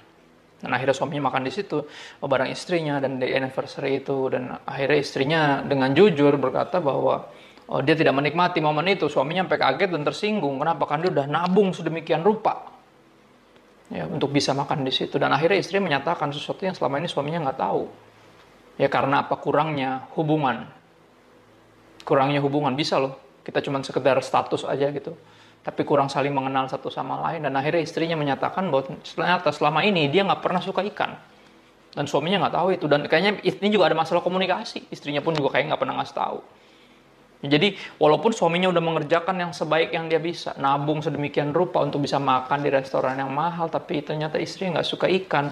dan 0.61 0.77
akhirnya 0.77 0.93
suaminya 0.93 1.33
makan 1.33 1.41
di 1.41 1.51
situ. 1.51 1.81
Oh, 2.21 2.29
barang 2.29 2.53
istrinya 2.53 3.01
dan 3.01 3.17
di 3.17 3.33
anniversary 3.33 4.05
itu. 4.05 4.29
Dan 4.29 4.53
akhirnya 4.61 4.99
istrinya 5.01 5.41
dengan 5.65 5.89
jujur 5.97 6.37
berkata 6.37 6.77
bahwa 6.77 7.25
oh, 7.65 7.81
dia 7.81 7.97
tidak 7.97 8.13
menikmati 8.13 8.61
momen 8.61 8.85
itu. 8.93 9.09
Suaminya 9.09 9.49
sampai 9.49 9.57
kaget 9.57 9.89
dan 9.89 10.05
tersinggung. 10.05 10.61
Kenapa? 10.61 10.85
Kan 10.85 11.01
dia 11.01 11.09
udah 11.09 11.25
nabung 11.25 11.73
sedemikian 11.73 12.21
rupa. 12.21 12.69
Ya 13.89 14.05
untuk 14.05 14.29
bisa 14.29 14.53
makan 14.53 14.85
di 14.85 14.93
situ. 14.93 15.17
Dan 15.17 15.33
akhirnya 15.33 15.57
istri 15.57 15.81
menyatakan 15.81 16.29
sesuatu 16.29 16.61
yang 16.61 16.77
selama 16.77 17.01
ini 17.01 17.09
suaminya 17.09 17.49
nggak 17.49 17.59
tahu. 17.59 17.83
Ya 18.77 18.87
karena 18.87 19.25
apa 19.25 19.35
kurangnya 19.41 20.05
hubungan? 20.13 20.69
Kurangnya 22.05 22.37
hubungan. 22.45 22.77
Bisa 22.77 23.01
loh. 23.01 23.17
Kita 23.41 23.65
cuma 23.65 23.81
sekedar 23.81 24.21
status 24.21 24.69
aja 24.69 24.93
gitu 24.93 25.17
tapi 25.61 25.85
kurang 25.85 26.09
saling 26.09 26.33
mengenal 26.33 26.65
satu 26.65 26.89
sama 26.89 27.21
lain 27.29 27.45
dan 27.45 27.53
akhirnya 27.53 27.85
istrinya 27.85 28.17
menyatakan 28.17 28.69
bahwa 28.73 28.97
ternyata 29.01 29.53
selama 29.53 29.85
ini 29.85 30.09
dia 30.09 30.25
nggak 30.25 30.41
pernah 30.41 30.61
suka 30.61 30.81
ikan 30.89 31.13
dan 31.93 32.05
suaminya 32.09 32.47
nggak 32.47 32.55
tahu 32.55 32.67
itu 32.73 32.85
dan 32.89 33.05
kayaknya 33.05 33.41
ini 33.45 33.67
juga 33.69 33.91
ada 33.91 33.97
masalah 33.97 34.25
komunikasi 34.25 34.89
istrinya 34.89 35.21
pun 35.21 35.37
juga 35.37 35.53
kayak 35.53 35.73
nggak 35.73 35.81
pernah 35.81 36.01
ngasih 36.01 36.17
tahu 36.17 36.39
jadi 37.41 37.73
walaupun 37.97 38.37
suaminya 38.37 38.69
udah 38.69 38.83
mengerjakan 38.85 39.33
yang 39.41 39.49
sebaik 39.49 39.89
yang 39.89 40.05
dia 40.05 40.21
bisa, 40.21 40.53
nabung 40.61 41.01
sedemikian 41.01 41.49
rupa 41.49 41.81
untuk 41.81 42.05
bisa 42.05 42.21
makan 42.21 42.61
di 42.61 42.69
restoran 42.69 43.17
yang 43.17 43.33
mahal, 43.33 43.65
tapi 43.65 44.05
ternyata 44.05 44.37
istri 44.37 44.69
nggak 44.69 44.85
suka 44.85 45.09
ikan, 45.09 45.49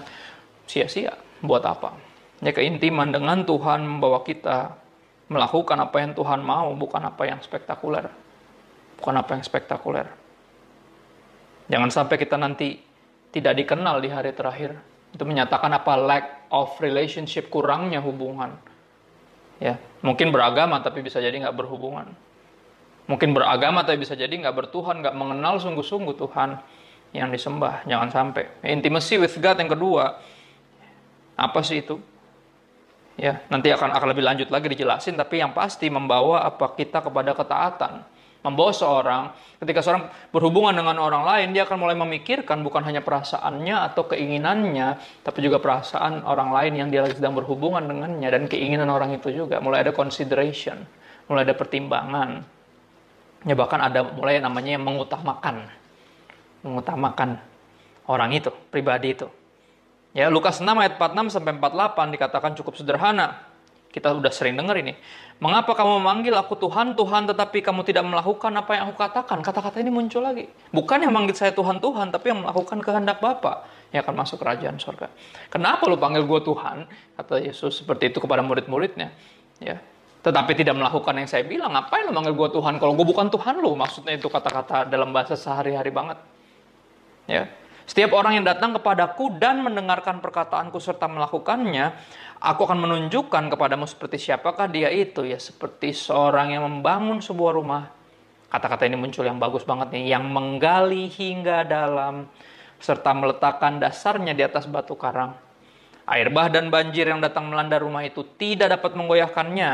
sia-sia. 0.70 1.18
Buat 1.42 1.66
apa? 1.66 1.98
Ya 2.46 2.54
keintiman 2.54 3.10
dengan 3.10 3.42
Tuhan 3.42 3.82
membawa 3.82 4.22
kita 4.22 4.78
melakukan 5.26 5.82
apa 5.82 5.96
yang 5.98 6.12
Tuhan 6.14 6.46
mau, 6.46 6.70
bukan 6.78 7.02
apa 7.10 7.26
yang 7.26 7.42
spektakuler. 7.42 8.06
Bukan 9.00 9.16
apa 9.16 9.32
yang 9.32 9.42
spektakuler. 9.42 10.06
Jangan 11.72 11.88
sampai 11.88 12.20
kita 12.20 12.36
nanti 12.36 12.76
tidak 13.32 13.56
dikenal 13.56 14.02
di 14.04 14.12
hari 14.12 14.36
terakhir. 14.36 14.76
Itu 15.16 15.24
menyatakan 15.24 15.72
apa 15.72 15.96
lack 15.96 16.26
of 16.52 16.76
relationship, 16.82 17.48
kurangnya 17.48 18.04
hubungan. 18.04 18.54
Ya 19.56 19.80
mungkin 20.04 20.32
beragama 20.32 20.84
tapi 20.84 21.00
bisa 21.00 21.16
jadi 21.22 21.32
nggak 21.32 21.56
berhubungan. 21.56 22.12
Mungkin 23.06 23.34
beragama 23.34 23.82
tapi 23.82 24.02
bisa 24.02 24.14
jadi 24.14 24.30
nggak 24.30 24.54
bertuhan 24.54 25.00
nggak 25.02 25.16
mengenal 25.16 25.56
sungguh-sungguh 25.58 26.14
Tuhan 26.20 26.60
yang 27.16 27.32
disembah. 27.32 27.86
Jangan 27.86 28.08
sampai. 28.10 28.44
Intimacy 28.66 29.16
with 29.16 29.34
God 29.40 29.56
yang 29.58 29.70
kedua 29.70 30.20
apa 31.40 31.60
sih 31.64 31.80
itu? 31.80 31.96
Ya 33.20 33.44
nanti 33.52 33.68
akan 33.68 33.96
akan 33.96 34.08
lebih 34.12 34.24
lanjut 34.24 34.48
lagi 34.48 34.68
dijelasin 34.72 35.16
tapi 35.16 35.40
yang 35.40 35.52
pasti 35.52 35.88
membawa 35.92 36.44
apa 36.44 36.72
kita 36.72 37.04
kepada 37.04 37.36
ketaatan 37.36 38.04
membawa 38.40 38.72
seorang 38.72 39.22
ketika 39.60 39.84
seorang 39.84 40.08
berhubungan 40.32 40.72
dengan 40.72 40.96
orang 40.96 41.28
lain 41.28 41.52
dia 41.52 41.68
akan 41.68 41.76
mulai 41.76 41.92
memikirkan 41.92 42.64
bukan 42.64 42.80
hanya 42.88 43.04
perasaannya 43.04 43.76
atau 43.92 44.08
keinginannya 44.08 44.96
tapi 45.20 45.44
juga 45.44 45.60
perasaan 45.60 46.24
orang 46.24 46.48
lain 46.56 46.72
yang 46.80 46.88
dia 46.88 47.04
sedang 47.12 47.36
berhubungan 47.36 47.84
dengannya 47.84 48.28
dan 48.32 48.42
keinginan 48.48 48.88
orang 48.88 49.12
itu 49.12 49.28
juga. 49.28 49.60
Mulai 49.60 49.84
ada 49.84 49.92
consideration 49.92 50.80
mulai 51.30 51.46
ada 51.46 51.54
pertimbangan. 51.54 52.42
Ya 53.46 53.54
bahkan 53.56 53.80
ada 53.80 54.04
mulai 54.04 54.42
namanya 54.42 54.76
yang 54.76 54.84
mengutamakan 54.84 55.70
mengutamakan 56.60 57.40
orang 58.04 58.36
itu 58.36 58.52
pribadi 58.68 59.16
itu. 59.16 59.30
Ya 60.12 60.26
Lukas 60.28 60.58
6 60.58 60.66
ayat 60.66 60.98
46 60.98 61.38
sampai 61.38 61.56
48 61.56 62.14
dikatakan 62.18 62.52
cukup 62.58 62.74
sederhana. 62.76 63.46
Kita 63.88 64.10
udah 64.12 64.28
sering 64.34 64.58
dengar 64.58 64.76
ini. 64.76 64.98
Mengapa 65.40 65.72
kamu 65.72 66.04
memanggil 66.04 66.36
aku 66.36 66.52
Tuhan, 66.52 66.92
Tuhan, 66.92 67.24
tetapi 67.24 67.64
kamu 67.64 67.80
tidak 67.88 68.04
melakukan 68.04 68.52
apa 68.60 68.76
yang 68.76 68.92
aku 68.92 68.96
katakan? 69.00 69.40
Kata-kata 69.40 69.80
ini 69.80 69.88
muncul 69.88 70.20
lagi. 70.20 70.44
Bukan 70.68 71.00
yang 71.00 71.16
manggil 71.16 71.32
saya 71.32 71.56
Tuhan, 71.56 71.80
Tuhan, 71.80 72.12
tapi 72.12 72.28
yang 72.28 72.44
melakukan 72.44 72.76
kehendak 72.84 73.24
Bapa 73.24 73.64
yang 73.88 74.04
akan 74.04 74.20
masuk 74.20 74.36
kerajaan 74.36 74.76
surga. 74.76 75.08
Kenapa 75.48 75.88
lu 75.88 75.96
panggil 75.96 76.28
gue 76.28 76.40
Tuhan? 76.44 76.84
Kata 77.16 77.40
Yesus 77.40 77.80
seperti 77.80 78.12
itu 78.12 78.20
kepada 78.20 78.44
murid-muridnya. 78.44 79.16
Ya, 79.64 79.80
tetapi 80.20 80.52
tidak 80.52 80.76
melakukan 80.76 81.16
yang 81.16 81.24
saya 81.24 81.48
bilang. 81.48 81.72
Ngapain 81.72 82.04
lu 82.04 82.12
manggil 82.12 82.36
gue 82.36 82.48
Tuhan? 82.60 82.76
Kalau 82.76 82.92
gue 82.92 83.06
bukan 83.08 83.32
Tuhan 83.32 83.64
lu, 83.64 83.72
maksudnya 83.72 84.20
itu 84.20 84.28
kata-kata 84.28 84.92
dalam 84.92 85.08
bahasa 85.08 85.40
sehari-hari 85.40 85.88
banget. 85.88 86.20
Ya, 87.24 87.48
setiap 87.90 88.14
orang 88.14 88.38
yang 88.38 88.46
datang 88.46 88.70
kepadaku 88.78 89.42
dan 89.42 89.66
mendengarkan 89.66 90.22
perkataanku 90.22 90.78
serta 90.78 91.10
melakukannya, 91.10 91.90
aku 92.38 92.62
akan 92.62 92.86
menunjukkan 92.86 93.50
kepadamu 93.50 93.82
seperti 93.82 94.30
siapakah 94.30 94.70
dia 94.70 94.94
itu. 94.94 95.26
Ya 95.26 95.42
seperti 95.42 95.90
seorang 95.90 96.54
yang 96.54 96.70
membangun 96.70 97.18
sebuah 97.18 97.50
rumah. 97.50 97.90
Kata-kata 98.46 98.86
ini 98.86 98.94
muncul 98.94 99.26
yang 99.26 99.42
bagus 99.42 99.66
banget 99.66 99.90
nih. 99.90 100.14
Yang 100.14 100.22
menggali 100.30 101.10
hingga 101.10 101.66
dalam 101.66 102.30
serta 102.78 103.10
meletakkan 103.10 103.82
dasarnya 103.82 104.38
di 104.38 104.46
atas 104.46 104.70
batu 104.70 104.94
karang. 104.94 105.34
Air 106.06 106.30
bah 106.30 106.46
dan 106.46 106.70
banjir 106.70 107.10
yang 107.10 107.18
datang 107.18 107.50
melanda 107.50 107.82
rumah 107.82 108.06
itu 108.06 108.22
tidak 108.38 108.70
dapat 108.70 108.94
menggoyahkannya 108.94 109.70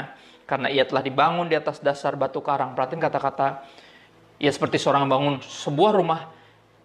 karena 0.48 0.68
ia 0.72 0.88
telah 0.88 1.04
dibangun 1.04 1.52
di 1.52 1.56
atas 1.60 1.84
dasar 1.84 2.16
batu 2.16 2.40
karang. 2.40 2.72
Perhatiin 2.72 2.96
kata-kata, 2.96 3.60
ia 4.40 4.48
seperti 4.48 4.80
seorang 4.80 5.04
yang 5.04 5.12
bangun 5.12 5.36
sebuah 5.44 5.92
rumah 5.92 6.35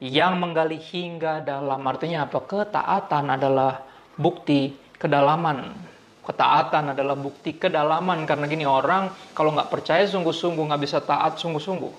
yang 0.02 0.42
menggali 0.42 0.82
hingga 0.82 1.46
dalam. 1.46 1.86
Artinya 1.86 2.26
apa? 2.26 2.42
Ketaatan 2.42 3.38
adalah 3.38 3.86
bukti 4.18 4.74
kedalaman. 4.98 5.78
Ketaatan 6.26 6.98
adalah 6.98 7.14
bukti 7.14 7.54
kedalaman. 7.54 8.26
Karena 8.26 8.50
gini 8.50 8.66
orang 8.66 9.14
kalau 9.38 9.54
nggak 9.54 9.70
percaya 9.70 10.02
sungguh-sungguh 10.10 10.66
nggak 10.74 10.82
bisa 10.82 10.98
taat 11.06 11.38
sungguh-sungguh. 11.38 11.94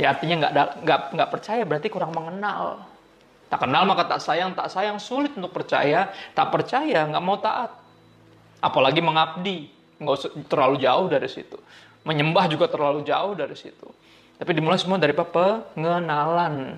Ya 0.00 0.16
artinya 0.16 0.48
nggak 0.48 0.52
nggak 0.80 1.00
nggak 1.12 1.30
percaya 1.30 1.62
berarti 1.68 1.88
kurang 1.92 2.16
mengenal. 2.16 2.80
Tak 3.46 3.62
kenal 3.62 3.86
maka 3.86 4.16
tak 4.16 4.20
sayang, 4.24 4.56
tak 4.56 4.72
sayang 4.72 4.98
sulit 4.98 5.30
untuk 5.36 5.52
percaya, 5.54 6.10
tak 6.32 6.50
percaya 6.50 7.04
nggak 7.04 7.22
mau 7.22 7.36
taat. 7.36 7.70
Apalagi 8.64 9.04
mengabdi, 9.04 9.68
nggak 10.00 10.48
terlalu 10.48 10.80
jauh 10.80 11.06
dari 11.06 11.28
situ. 11.28 11.60
Menyembah 12.02 12.48
juga 12.48 12.66
terlalu 12.66 13.04
jauh 13.04 13.36
dari 13.36 13.54
situ. 13.54 13.88
Tapi 14.36 14.50
dimulai 14.52 14.76
semua 14.76 15.00
dari 15.00 15.16
pengenalan. 15.16 16.76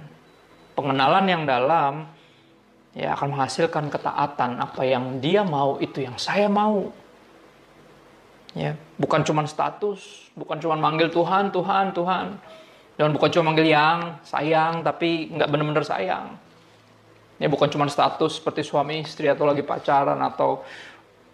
Pengenalan 0.78 1.24
yang 1.26 1.42
dalam 1.42 2.06
ya 2.94 3.18
akan 3.18 3.34
menghasilkan 3.34 3.90
ketaatan. 3.90 4.62
Apa 4.62 4.86
yang 4.86 5.18
dia 5.18 5.42
mau 5.42 5.78
itu 5.82 6.06
yang 6.06 6.14
saya 6.14 6.46
mau. 6.46 6.94
Ya, 8.56 8.78
bukan 8.96 9.22
cuma 9.22 9.44
status, 9.44 10.30
bukan 10.32 10.58
cuma 10.58 10.74
manggil 10.78 11.12
Tuhan, 11.12 11.52
Tuhan, 11.52 11.92
Tuhan. 11.92 12.26
Dan 12.98 13.14
bukan 13.14 13.30
cuma 13.30 13.52
manggil 13.52 13.70
yang 13.70 14.18
sayang, 14.26 14.82
tapi 14.82 15.30
nggak 15.30 15.46
benar-benar 15.50 15.86
sayang. 15.86 16.34
Ya, 17.38 17.46
bukan 17.46 17.70
cuma 17.70 17.86
status 17.86 18.42
seperti 18.42 18.66
suami 18.66 19.02
istri 19.06 19.30
atau 19.30 19.46
lagi 19.46 19.62
pacaran 19.62 20.18
atau 20.18 20.66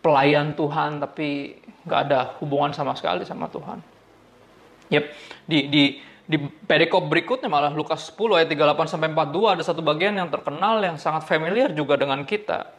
pelayan 0.05 0.53
Tuhan, 0.53 1.01
tapi 1.01 1.57
nggak 1.89 2.01
ada 2.09 2.37
hubungan 2.41 2.77
sama 2.77 2.93
sekali 2.93 3.25
sama 3.25 3.49
Tuhan. 3.49 3.81
Yep, 4.93 5.05
di 5.49 5.59
di 5.73 5.85
di 6.25 6.41
perikop 6.41 7.05
berikutnya 7.05 7.53
malah 7.53 7.69
Lukas 7.69 8.09
10 8.09 8.41
ayat 8.41 8.49
38 8.49 8.97
sampai 8.97 9.13
42 9.13 9.55
ada 9.61 9.63
satu 9.63 9.85
bagian 9.85 10.17
yang 10.17 10.33
terkenal 10.33 10.81
yang 10.81 10.97
sangat 10.97 11.29
familiar 11.29 11.69
juga 11.77 12.01
dengan 12.01 12.25
kita. 12.25 12.73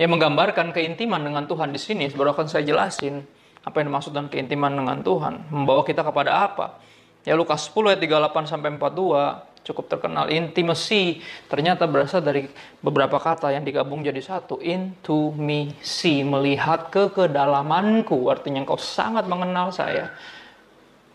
Yang 0.00 0.16
menggambarkan 0.16 0.72
keintiman 0.72 1.20
dengan 1.20 1.44
Tuhan 1.44 1.68
di 1.68 1.80
sini. 1.80 2.08
Baru 2.08 2.32
akan 2.32 2.48
saya 2.48 2.64
jelasin 2.64 3.20
apa 3.60 3.82
yang 3.82 3.92
dimaksud 3.92 4.16
dengan 4.16 4.32
keintiman 4.32 4.72
dengan 4.72 5.04
Tuhan. 5.04 5.52
Membawa 5.52 5.84
kita 5.84 6.00
kepada 6.00 6.48
apa? 6.48 6.80
Ya 7.28 7.36
Lukas 7.36 7.68
10 7.68 7.92
ayat 7.92 8.00
38 8.00 8.48
sampai 8.48 8.72
42 8.80 9.68
cukup 9.68 9.84
terkenal. 9.92 10.32
Intimacy 10.32 11.20
ternyata 11.52 11.84
berasal 11.84 12.24
dari 12.24 12.48
beberapa 12.80 13.20
kata 13.20 13.52
yang 13.52 13.68
digabung 13.68 14.00
jadi 14.00 14.22
satu. 14.24 14.64
Into 14.64 15.36
me 15.36 15.76
see, 15.84 16.24
melihat 16.24 16.88
ke 16.88 17.12
kedalamanku. 17.12 18.32
Artinya 18.32 18.64
engkau 18.64 18.80
sangat 18.80 19.28
mengenal 19.28 19.68
saya 19.76 20.08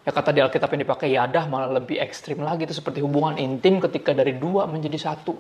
Ya 0.04 0.12
kata 0.12 0.36
di 0.36 0.44
Alkitab 0.44 0.68
yang 0.76 0.84
dipakai 0.84 1.08
yadah 1.16 1.48
malah 1.48 1.80
lebih 1.80 1.96
ekstrim 1.96 2.44
lagi 2.44 2.68
itu 2.68 2.76
seperti 2.76 3.00
hubungan 3.00 3.40
intim 3.40 3.80
ketika 3.80 4.12
dari 4.12 4.36
dua 4.36 4.68
menjadi 4.68 5.00
satu. 5.00 5.40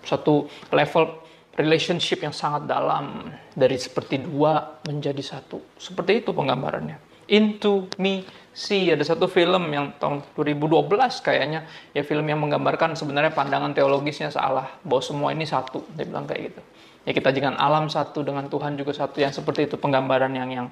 Satu 0.00 0.48
level 0.72 1.20
relationship 1.56 2.24
yang 2.24 2.32
sangat 2.32 2.64
dalam 2.64 3.28
dari 3.52 3.76
seperti 3.76 4.24
dua 4.24 4.80
menjadi 4.88 5.20
satu. 5.20 5.60
Seperti 5.76 6.24
itu 6.24 6.32
penggambarannya. 6.32 6.96
Into 7.28 7.92
Me 8.00 8.24
See 8.56 8.88
ada 8.88 9.04
satu 9.04 9.28
film 9.28 9.68
yang 9.68 9.92
tahun 10.00 10.24
2012 10.32 10.88
kayaknya 11.20 11.68
ya 11.92 12.00
film 12.00 12.24
yang 12.24 12.40
menggambarkan 12.40 12.96
sebenarnya 12.96 13.36
pandangan 13.36 13.76
teologisnya 13.76 14.32
salah 14.32 14.80
bahwa 14.80 15.04
semua 15.04 15.28
ini 15.36 15.44
satu 15.44 15.84
dia 15.92 16.08
bilang 16.08 16.24
kayak 16.24 16.40
gitu 16.48 16.60
ya 17.04 17.12
kita 17.12 17.36
jangan 17.36 17.60
alam 17.60 17.92
satu 17.92 18.24
dengan 18.24 18.48
Tuhan 18.48 18.80
juga 18.80 18.96
satu 18.96 19.20
yang 19.20 19.28
seperti 19.28 19.68
itu 19.68 19.76
penggambaran 19.76 20.32
yang 20.32 20.48
yang 20.48 20.66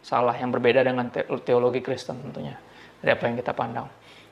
salah 0.00 0.32
yang 0.36 0.48
berbeda 0.48 0.80
dengan 0.80 1.12
teologi 1.44 1.84
Kristen 1.84 2.20
tentunya 2.20 2.56
dari 3.00 3.10
apa 3.12 3.22
yang 3.28 3.36
kita 3.40 3.52
pandang. 3.52 3.88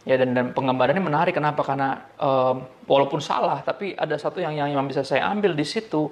Ya 0.08 0.16
dan, 0.16 0.32
dan 0.32 0.46
penggambarannya 0.56 1.04
menarik 1.04 1.36
kenapa? 1.36 1.60
Karena 1.60 2.08
um, 2.16 2.64
walaupun 2.88 3.20
salah 3.20 3.60
tapi 3.60 3.92
ada 3.92 4.16
satu 4.16 4.40
yang 4.40 4.56
yang, 4.56 4.86
bisa 4.88 5.04
saya 5.04 5.28
ambil 5.28 5.52
di 5.52 5.66
situ 5.68 6.08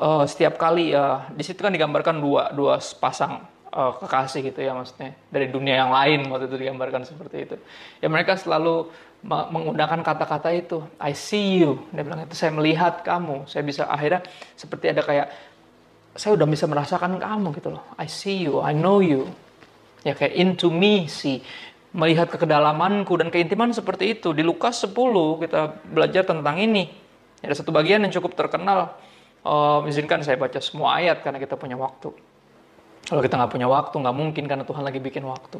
uh, 0.00 0.24
setiap 0.24 0.56
kali 0.56 0.96
uh, 0.96 1.28
di 1.28 1.44
situ 1.44 1.60
kan 1.60 1.72
digambarkan 1.74 2.16
dua 2.16 2.48
dua 2.56 2.80
pasang 2.96 3.44
uh, 3.76 3.92
kekasih 4.00 4.40
gitu 4.48 4.64
ya 4.64 4.72
maksudnya 4.72 5.12
dari 5.28 5.52
dunia 5.52 5.84
yang 5.84 5.92
lain 5.92 6.32
waktu 6.32 6.48
itu 6.48 6.56
digambarkan 6.56 7.04
seperti 7.04 7.36
itu. 7.44 7.56
Ya 8.00 8.08
mereka 8.08 8.40
selalu 8.40 8.88
menggunakan 9.20 10.00
kata-kata 10.00 10.48
itu 10.56 10.80
I 10.96 11.12
see 11.12 11.60
you 11.60 11.84
dia 11.92 12.00
bilang 12.00 12.24
itu 12.24 12.32
saya 12.32 12.56
melihat 12.56 13.04
kamu 13.04 13.44
saya 13.44 13.60
bisa 13.60 13.84
akhirnya 13.84 14.24
seperti 14.56 14.96
ada 14.96 15.04
kayak 15.04 15.28
saya 16.14 16.34
udah 16.34 16.46
bisa 16.46 16.66
merasakan 16.66 17.22
kamu 17.22 17.54
gitu 17.58 17.74
loh. 17.74 17.84
I 17.94 18.10
see 18.10 18.42
you, 18.42 18.58
I 18.58 18.74
know 18.74 18.98
you. 18.98 19.30
Ya 20.02 20.16
kayak 20.16 20.34
into 20.34 20.72
me 20.72 21.06
see. 21.06 21.44
melihat 21.90 22.30
ke 22.30 22.38
kedalamanku 22.38 23.18
dan 23.18 23.34
keintiman 23.34 23.74
seperti 23.74 24.14
itu. 24.14 24.30
Di 24.30 24.46
Lukas 24.46 24.78
10 24.86 24.94
kita 25.42 25.74
belajar 25.90 26.22
tentang 26.22 26.62
ini. 26.62 26.86
Ada 27.42 27.62
satu 27.62 27.74
bagian 27.74 28.06
yang 28.06 28.14
cukup 28.14 28.38
terkenal. 28.38 28.94
Uh, 29.40 29.82
izinkan 29.90 30.22
saya 30.22 30.38
baca 30.38 30.60
semua 30.62 31.00
ayat 31.02 31.24
karena 31.24 31.42
kita 31.42 31.58
punya 31.58 31.74
waktu. 31.74 32.14
Kalau 33.10 33.20
kita 33.24 33.34
nggak 33.40 33.50
punya 33.50 33.66
waktu, 33.66 33.96
nggak 33.96 34.16
mungkin 34.16 34.44
karena 34.46 34.62
Tuhan 34.62 34.86
lagi 34.86 35.02
bikin 35.02 35.26
waktu. 35.26 35.58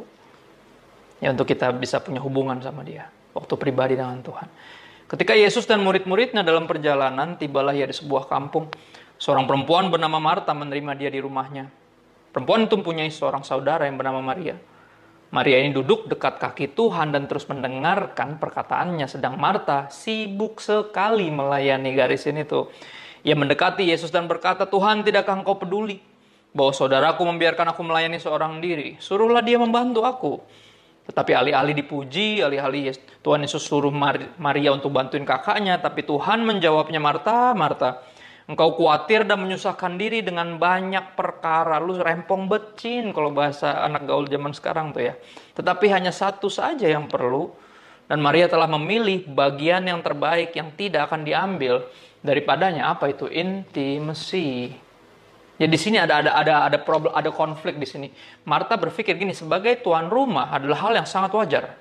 Ya 1.19 1.35
untuk 1.35 1.51
kita 1.51 1.75
bisa 1.75 1.99
punya 1.99 2.23
hubungan 2.23 2.63
sama 2.63 2.87
dia. 2.87 3.11
Waktu 3.35 3.59
pribadi 3.59 3.99
dengan 3.99 4.23
Tuhan. 4.23 4.47
Ketika 5.11 5.35
Yesus 5.35 5.67
dan 5.67 5.83
murid-muridnya 5.83 6.47
dalam 6.47 6.71
perjalanan, 6.71 7.35
tibalah 7.35 7.75
ia 7.75 7.91
di 7.91 7.97
sebuah 7.97 8.31
kampung. 8.31 8.71
Seorang 9.21 9.45
perempuan 9.45 9.93
bernama 9.93 10.17
Marta 10.17 10.57
menerima 10.57 10.97
dia 10.97 11.13
di 11.13 11.21
rumahnya. 11.21 11.69
Perempuan 12.33 12.65
itu 12.65 12.81
mempunyai 12.81 13.13
seorang 13.13 13.45
saudara 13.45 13.85
yang 13.85 14.01
bernama 14.01 14.25
Maria. 14.25 14.57
Maria 15.29 15.61
ini 15.61 15.77
duduk 15.77 16.09
dekat 16.09 16.41
kaki 16.41 16.73
Tuhan 16.73 17.13
dan 17.13 17.29
terus 17.29 17.45
mendengarkan 17.45 18.41
perkataannya. 18.41 19.05
Sedang 19.05 19.37
Marta 19.37 19.93
sibuk 19.93 20.65
sekali 20.65 21.29
melayani 21.29 21.93
garis 21.93 22.25
ini 22.25 22.49
tuh. 22.49 22.73
Ia 23.21 23.37
mendekati 23.37 23.85
Yesus 23.85 24.09
dan 24.09 24.25
berkata, 24.25 24.65
Tuhan 24.65 25.05
tidakkah 25.05 25.45
engkau 25.45 25.61
peduli 25.61 26.01
bahwa 26.57 26.73
saudaraku 26.73 27.21
membiarkan 27.29 27.77
aku 27.77 27.85
melayani 27.85 28.17
seorang 28.17 28.57
diri? 28.65 28.97
Suruhlah 28.97 29.45
dia 29.45 29.61
membantu 29.61 30.01
aku. 30.09 30.41
Tetapi 31.13 31.37
alih-alih 31.37 31.77
dipuji, 31.77 32.41
alih-alih 32.41 32.97
Tuhan 33.21 33.45
Yesus 33.45 33.69
suruh 33.69 33.93
Maria 34.41 34.73
untuk 34.73 34.97
bantuin 34.97 35.29
kakaknya, 35.29 35.77
tapi 35.77 36.09
Tuhan 36.09 36.41
menjawabnya, 36.41 37.03
Marta, 37.03 37.53
Marta, 37.53 38.01
Engkau 38.51 38.75
khawatir 38.75 39.23
dan 39.23 39.39
menyusahkan 39.47 39.95
diri 39.95 40.27
dengan 40.27 40.59
banyak 40.59 41.15
perkara. 41.15 41.79
Lu 41.79 41.95
rempong 41.95 42.51
becin 42.51 43.15
kalau 43.15 43.31
bahasa 43.31 43.79
anak 43.87 44.11
gaul 44.11 44.27
zaman 44.27 44.51
sekarang 44.51 44.91
tuh 44.91 45.07
ya. 45.07 45.15
Tetapi 45.55 45.87
hanya 45.87 46.11
satu 46.11 46.51
saja 46.51 46.91
yang 46.91 47.07
perlu. 47.07 47.47
Dan 48.11 48.19
Maria 48.19 48.51
telah 48.51 48.67
memilih 48.67 49.23
bagian 49.31 49.87
yang 49.87 50.03
terbaik 50.03 50.51
yang 50.59 50.75
tidak 50.75 51.07
akan 51.07 51.23
diambil 51.23 51.87
daripadanya. 52.27 52.91
Apa 52.91 53.15
itu? 53.15 53.31
Intimasi. 53.31 54.75
Ya 55.55 55.71
di 55.71 55.79
sini 55.79 56.03
ada 56.03 56.19
ada 56.19 56.35
ada 56.35 56.55
ada 56.67 56.79
problem 56.83 57.15
ada 57.15 57.31
konflik 57.31 57.79
di 57.79 57.87
sini. 57.87 58.09
Marta 58.51 58.75
berpikir 58.75 59.15
gini 59.15 59.31
sebagai 59.31 59.79
tuan 59.79 60.11
rumah 60.11 60.51
adalah 60.51 60.91
hal 60.91 60.99
yang 60.99 61.07
sangat 61.07 61.31
wajar. 61.39 61.79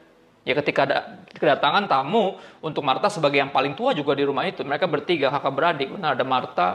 Ya 0.49 0.57
ketika 0.57 0.89
ada 0.89 1.21
kedatangan 1.29 1.85
tamu 1.85 2.41
untuk 2.65 2.81
Marta 2.81 3.05
sebagai 3.05 3.37
yang 3.37 3.53
paling 3.53 3.77
tua 3.77 3.93
juga 3.93 4.17
di 4.17 4.25
rumah 4.25 4.49
itu, 4.49 4.65
mereka 4.65 4.89
bertiga 4.89 5.29
kakak 5.29 5.53
beradik, 5.53 5.93
benar 5.93 6.17
ada 6.17 6.25
Marta, 6.25 6.67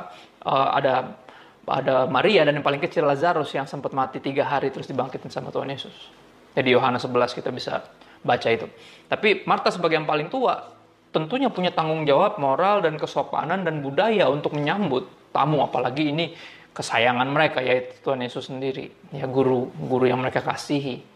uh, 0.47 0.71
ada 0.71 1.19
ada 1.67 2.07
Maria 2.07 2.47
dan 2.47 2.55
yang 2.55 2.63
paling 2.63 2.79
kecil 2.79 3.03
Lazarus 3.03 3.51
yang 3.51 3.67
sempat 3.67 3.91
mati 3.91 4.23
tiga 4.23 4.47
hari 4.47 4.71
terus 4.71 4.87
dibangkitin 4.87 5.27
sama 5.27 5.51
Tuhan 5.51 5.67
Yesus. 5.75 5.91
Jadi 6.55 6.71
Yohanes 6.71 7.03
11 7.03 7.35
kita 7.35 7.51
bisa 7.51 7.83
baca 8.23 8.47
itu. 8.47 8.71
Tapi 9.11 9.43
Marta 9.43 9.75
sebagai 9.75 9.99
yang 9.99 10.07
paling 10.07 10.31
tua 10.31 10.71
tentunya 11.11 11.51
punya 11.51 11.75
tanggung 11.75 12.07
jawab 12.07 12.39
moral 12.39 12.79
dan 12.79 12.95
kesopanan 12.95 13.67
dan 13.67 13.83
budaya 13.83 14.31
untuk 14.31 14.55
menyambut 14.55 15.07
tamu 15.35 15.67
apalagi 15.67 16.15
ini 16.15 16.35
kesayangan 16.75 17.27
mereka 17.31 17.63
yaitu 17.63 18.03
Tuhan 18.03 18.19
Yesus 18.23 18.51
sendiri 18.51 18.91
ya 19.15 19.31
guru 19.31 19.71
guru 19.79 20.11
yang 20.11 20.19
mereka 20.19 20.43
kasihi 20.43 21.14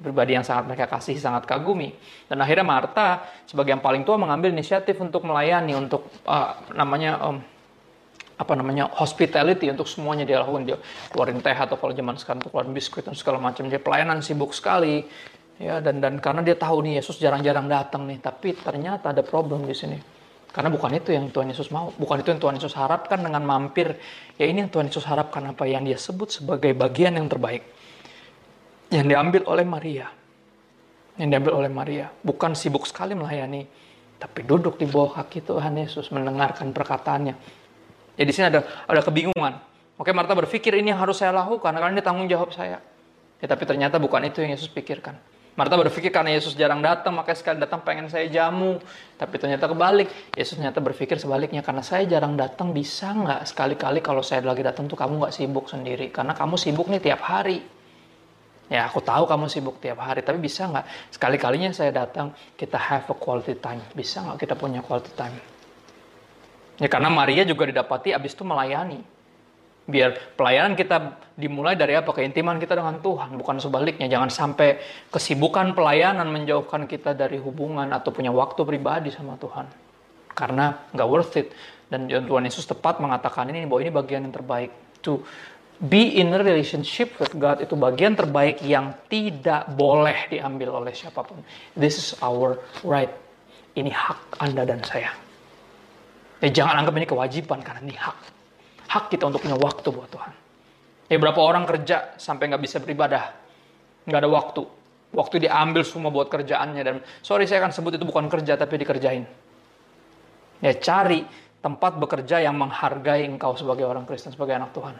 pribadi 0.00 0.32
yang 0.32 0.42
sangat 0.42 0.64
mereka 0.66 0.88
kasih, 0.88 1.14
sangat 1.20 1.44
kagumi. 1.44 1.92
Dan 2.26 2.40
akhirnya 2.40 2.64
Marta 2.64 3.28
sebagai 3.44 3.76
yang 3.76 3.84
paling 3.84 4.02
tua 4.02 4.16
mengambil 4.16 4.50
inisiatif 4.50 4.96
untuk 4.98 5.28
melayani, 5.28 5.76
untuk 5.76 6.08
uh, 6.24 6.56
namanya 6.72 7.20
um, 7.20 7.36
apa 8.40 8.56
namanya 8.56 8.88
hospitality 8.96 9.68
untuk 9.68 9.84
semuanya 9.84 10.24
dia 10.24 10.40
lakukan. 10.40 10.64
Dia 10.64 10.80
keluarin 11.12 11.44
teh 11.44 11.52
atau 11.52 11.76
kalau 11.76 11.92
zaman 11.92 12.16
sekarang 12.16 12.40
keluarin 12.48 12.72
biskuit 12.72 13.04
dan 13.04 13.12
segala 13.12 13.36
macam. 13.36 13.68
Dia 13.68 13.76
pelayanan 13.76 14.24
sibuk 14.24 14.56
sekali 14.56 15.04
ya 15.60 15.84
dan 15.84 16.00
dan 16.00 16.16
karena 16.16 16.40
dia 16.40 16.56
tahu 16.56 16.80
nih 16.88 17.04
Yesus 17.04 17.20
jarang-jarang 17.20 17.68
datang 17.68 18.08
nih 18.08 18.16
tapi 18.16 18.56
ternyata 18.56 19.12
ada 19.12 19.20
problem 19.20 19.68
di 19.68 19.76
sini. 19.76 20.00
Karena 20.50 20.66
bukan 20.66 20.90
itu 20.98 21.14
yang 21.14 21.30
Tuhan 21.30 21.52
Yesus 21.52 21.70
mau 21.70 21.94
bukan 21.94 22.26
itu 22.26 22.34
yang 22.34 22.40
Tuhan 22.42 22.58
Yesus 22.58 22.74
harapkan 22.74 23.22
dengan 23.22 23.44
mampir. 23.44 24.00
Ya 24.34 24.48
ini 24.48 24.66
yang 24.66 24.72
Tuhan 24.72 24.88
Yesus 24.88 25.04
harapkan 25.04 25.44
apa 25.46 25.68
yang 25.68 25.84
dia 25.84 26.00
sebut 26.00 26.32
sebagai 26.32 26.72
bagian 26.72 27.14
yang 27.20 27.28
terbaik 27.28 27.62
yang 28.90 29.06
diambil 29.06 29.46
oleh 29.46 29.64
Maria. 29.64 30.10
Yang 31.16 31.28
diambil 31.30 31.52
oleh 31.62 31.70
Maria. 31.70 32.06
Bukan 32.10 32.58
sibuk 32.58 32.84
sekali 32.84 33.14
melayani, 33.14 33.64
tapi 34.18 34.42
duduk 34.42 34.76
di 34.76 34.84
bawah 34.84 35.22
kaki 35.22 35.46
Tuhan 35.46 35.78
Yesus 35.78 36.10
mendengarkan 36.10 36.74
perkataannya. 36.74 37.34
Jadi 38.18 38.26
di 38.26 38.34
sini 38.34 38.46
ada 38.50 38.60
ada 38.84 39.00
kebingungan. 39.00 39.54
Oke, 39.96 40.10
Marta 40.16 40.32
berpikir 40.32 40.74
ini 40.76 40.90
harus 40.90 41.20
saya 41.20 41.32
lakukan 41.32 41.72
karena 41.72 41.92
ini 41.92 42.02
tanggung 42.04 42.26
jawab 42.28 42.52
saya. 42.52 42.80
Ya, 43.40 43.46
tapi 43.48 43.64
ternyata 43.64 43.96
bukan 43.96 44.20
itu 44.28 44.44
yang 44.44 44.52
Yesus 44.52 44.68
pikirkan. 44.68 45.16
Marta 45.56 45.76
berpikir 45.76 46.08
karena 46.08 46.32
Yesus 46.32 46.56
jarang 46.56 46.80
datang, 46.80 47.12
makanya 47.12 47.36
sekali 47.36 47.58
datang 47.60 47.84
pengen 47.84 48.08
saya 48.08 48.24
jamu. 48.32 48.80
Tapi 49.20 49.34
ternyata 49.36 49.68
kebalik. 49.68 50.08
Yesus 50.32 50.56
ternyata 50.56 50.80
berpikir 50.80 51.20
sebaliknya, 51.20 51.60
karena 51.60 51.84
saya 51.84 52.08
jarang 52.08 52.32
datang, 52.32 52.72
bisa 52.72 53.12
nggak 53.12 53.44
sekali-kali 53.44 54.00
kalau 54.00 54.24
saya 54.24 54.40
lagi 54.40 54.64
datang 54.64 54.88
tuh 54.88 54.96
kamu 54.96 55.20
nggak 55.20 55.34
sibuk 55.36 55.68
sendiri. 55.68 56.08
Karena 56.08 56.32
kamu 56.32 56.56
sibuk 56.56 56.88
nih 56.88 57.00
tiap 57.04 57.20
hari. 57.24 57.60
Ya 58.70 58.86
aku 58.86 59.02
tahu 59.02 59.26
kamu 59.26 59.50
sibuk 59.50 59.82
tiap 59.82 59.98
hari, 59.98 60.22
tapi 60.22 60.38
bisa 60.38 60.70
nggak 60.70 61.10
sekali-kalinya 61.10 61.74
saya 61.74 61.90
datang 61.90 62.30
kita 62.54 62.78
have 62.78 63.10
a 63.10 63.16
quality 63.18 63.58
time. 63.58 63.82
Bisa 63.98 64.22
nggak 64.22 64.46
kita 64.46 64.54
punya 64.54 64.78
quality 64.78 65.10
time? 65.18 65.34
Ya 66.78 66.86
karena 66.86 67.10
Maria 67.10 67.42
juga 67.42 67.66
didapati 67.66 68.14
abis 68.14 68.32
itu 68.32 68.46
melayani. 68.46 69.02
Biar 69.90 70.38
pelayanan 70.38 70.78
kita 70.78 71.18
dimulai 71.34 71.74
dari 71.74 71.98
apa? 71.98 72.14
Keintiman 72.14 72.62
kita 72.62 72.78
dengan 72.78 73.02
Tuhan, 73.02 73.34
bukan 73.34 73.58
sebaliknya. 73.58 74.06
Jangan 74.06 74.30
sampai 74.30 74.78
kesibukan 75.10 75.74
pelayanan 75.74 76.30
menjauhkan 76.30 76.86
kita 76.86 77.10
dari 77.18 77.42
hubungan 77.42 77.90
atau 77.90 78.14
punya 78.14 78.30
waktu 78.30 78.62
pribadi 78.62 79.10
sama 79.10 79.34
Tuhan. 79.34 79.66
Karena 80.30 80.78
nggak 80.94 81.08
worth 81.10 81.42
it. 81.42 81.50
Dan 81.90 82.06
Tuhan 82.06 82.46
Yesus 82.46 82.70
tepat 82.70 83.02
mengatakan 83.02 83.50
ini 83.50 83.66
bahwa 83.66 83.82
ini 83.82 83.90
bagian 83.90 84.22
yang 84.30 84.30
terbaik. 84.30 84.70
To 85.02 85.26
be 85.80 86.20
in 86.20 86.28
a 86.36 86.38
relationship 86.44 87.16
with 87.16 87.32
God 87.40 87.64
itu 87.64 87.72
bagian 87.72 88.12
terbaik 88.12 88.60
yang 88.60 88.92
tidak 89.08 89.72
boleh 89.72 90.28
diambil 90.28 90.84
oleh 90.84 90.92
siapa 90.92 91.24
pun. 91.24 91.40
This 91.72 91.96
is 91.96 92.08
our 92.20 92.60
right. 92.84 93.08
Ini 93.72 93.88
hak 93.88 94.44
Anda 94.44 94.68
dan 94.68 94.84
saya. 94.84 95.08
Ya, 96.44 96.48
jangan 96.52 96.84
anggap 96.84 96.94
ini 97.00 97.08
kewajiban 97.08 97.64
karena 97.64 97.80
ini 97.80 97.96
hak. 97.96 98.18
Hak 98.92 99.04
kita 99.08 99.24
untuk 99.24 99.40
punya 99.40 99.56
waktu 99.56 99.88
buat 99.88 100.10
Tuhan. 100.12 100.32
Ya 101.08 101.16
berapa 101.16 101.40
orang 101.40 101.64
kerja 101.64 102.14
sampai 102.20 102.52
nggak 102.52 102.62
bisa 102.62 102.76
beribadah, 102.78 103.32
nggak 104.04 104.20
ada 104.20 104.30
waktu. 104.30 104.62
Waktu 105.10 105.48
diambil 105.48 105.82
semua 105.82 106.12
buat 106.12 106.30
kerjaannya 106.30 106.82
dan 106.86 106.96
sorry 107.24 107.48
saya 107.48 107.66
akan 107.66 107.72
sebut 107.74 107.98
itu 107.98 108.04
bukan 108.06 108.30
kerja 108.30 108.54
tapi 108.54 108.78
dikerjain. 108.78 109.26
Ya 110.60 110.72
cari 110.76 111.24
tempat 111.64 111.98
bekerja 111.98 112.44
yang 112.44 112.54
menghargai 112.54 113.26
engkau 113.26 113.58
sebagai 113.58 113.88
orang 113.88 114.06
Kristen, 114.06 114.30
sebagai 114.30 114.54
anak 114.54 114.70
Tuhan 114.70 114.94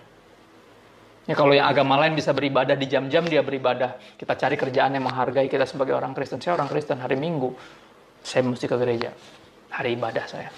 Ya, 1.31 1.39
kalau 1.39 1.55
yang 1.55 1.71
agama 1.71 1.95
lain 1.95 2.19
bisa 2.19 2.35
beribadah 2.35 2.75
di 2.75 2.91
jam-jam 2.91 3.23
dia 3.23 3.39
beribadah. 3.47 4.03
Kita 4.19 4.35
cari 4.35 4.59
kerjaan 4.59 4.99
yang 4.99 5.07
menghargai 5.07 5.47
kita 5.47 5.63
sebagai 5.63 5.95
orang 5.95 6.11
Kristen. 6.11 6.43
Saya 6.43 6.59
orang 6.59 6.67
Kristen 6.67 6.99
hari 6.99 7.15
Minggu, 7.15 7.55
saya 8.19 8.43
mesti 8.43 8.67
ke 8.67 8.75
gereja. 8.75 9.15
Hari 9.71 9.95
ibadah 9.95 10.27
saya. 10.27 10.51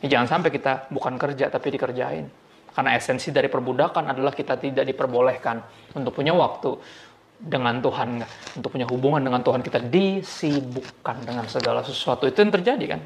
Ya, 0.00 0.16
jangan 0.16 0.40
sampai 0.40 0.48
kita 0.48 0.88
bukan 0.88 1.20
kerja 1.20 1.52
tapi 1.52 1.76
dikerjain. 1.76 2.24
Karena 2.72 2.96
esensi 2.96 3.36
dari 3.36 3.52
perbudakan 3.52 4.16
adalah 4.16 4.32
kita 4.32 4.56
tidak 4.56 4.88
diperbolehkan 4.88 5.60
untuk 5.92 6.16
punya 6.16 6.32
waktu 6.32 6.72
dengan 7.36 7.84
Tuhan, 7.84 8.24
untuk 8.56 8.72
punya 8.72 8.88
hubungan 8.88 9.20
dengan 9.20 9.44
Tuhan 9.44 9.60
kita 9.60 9.76
disibukkan 9.92 11.20
dengan 11.20 11.44
segala 11.52 11.84
sesuatu 11.84 12.24
itu 12.24 12.40
yang 12.40 12.48
terjadi 12.48 12.96
kan 12.96 13.00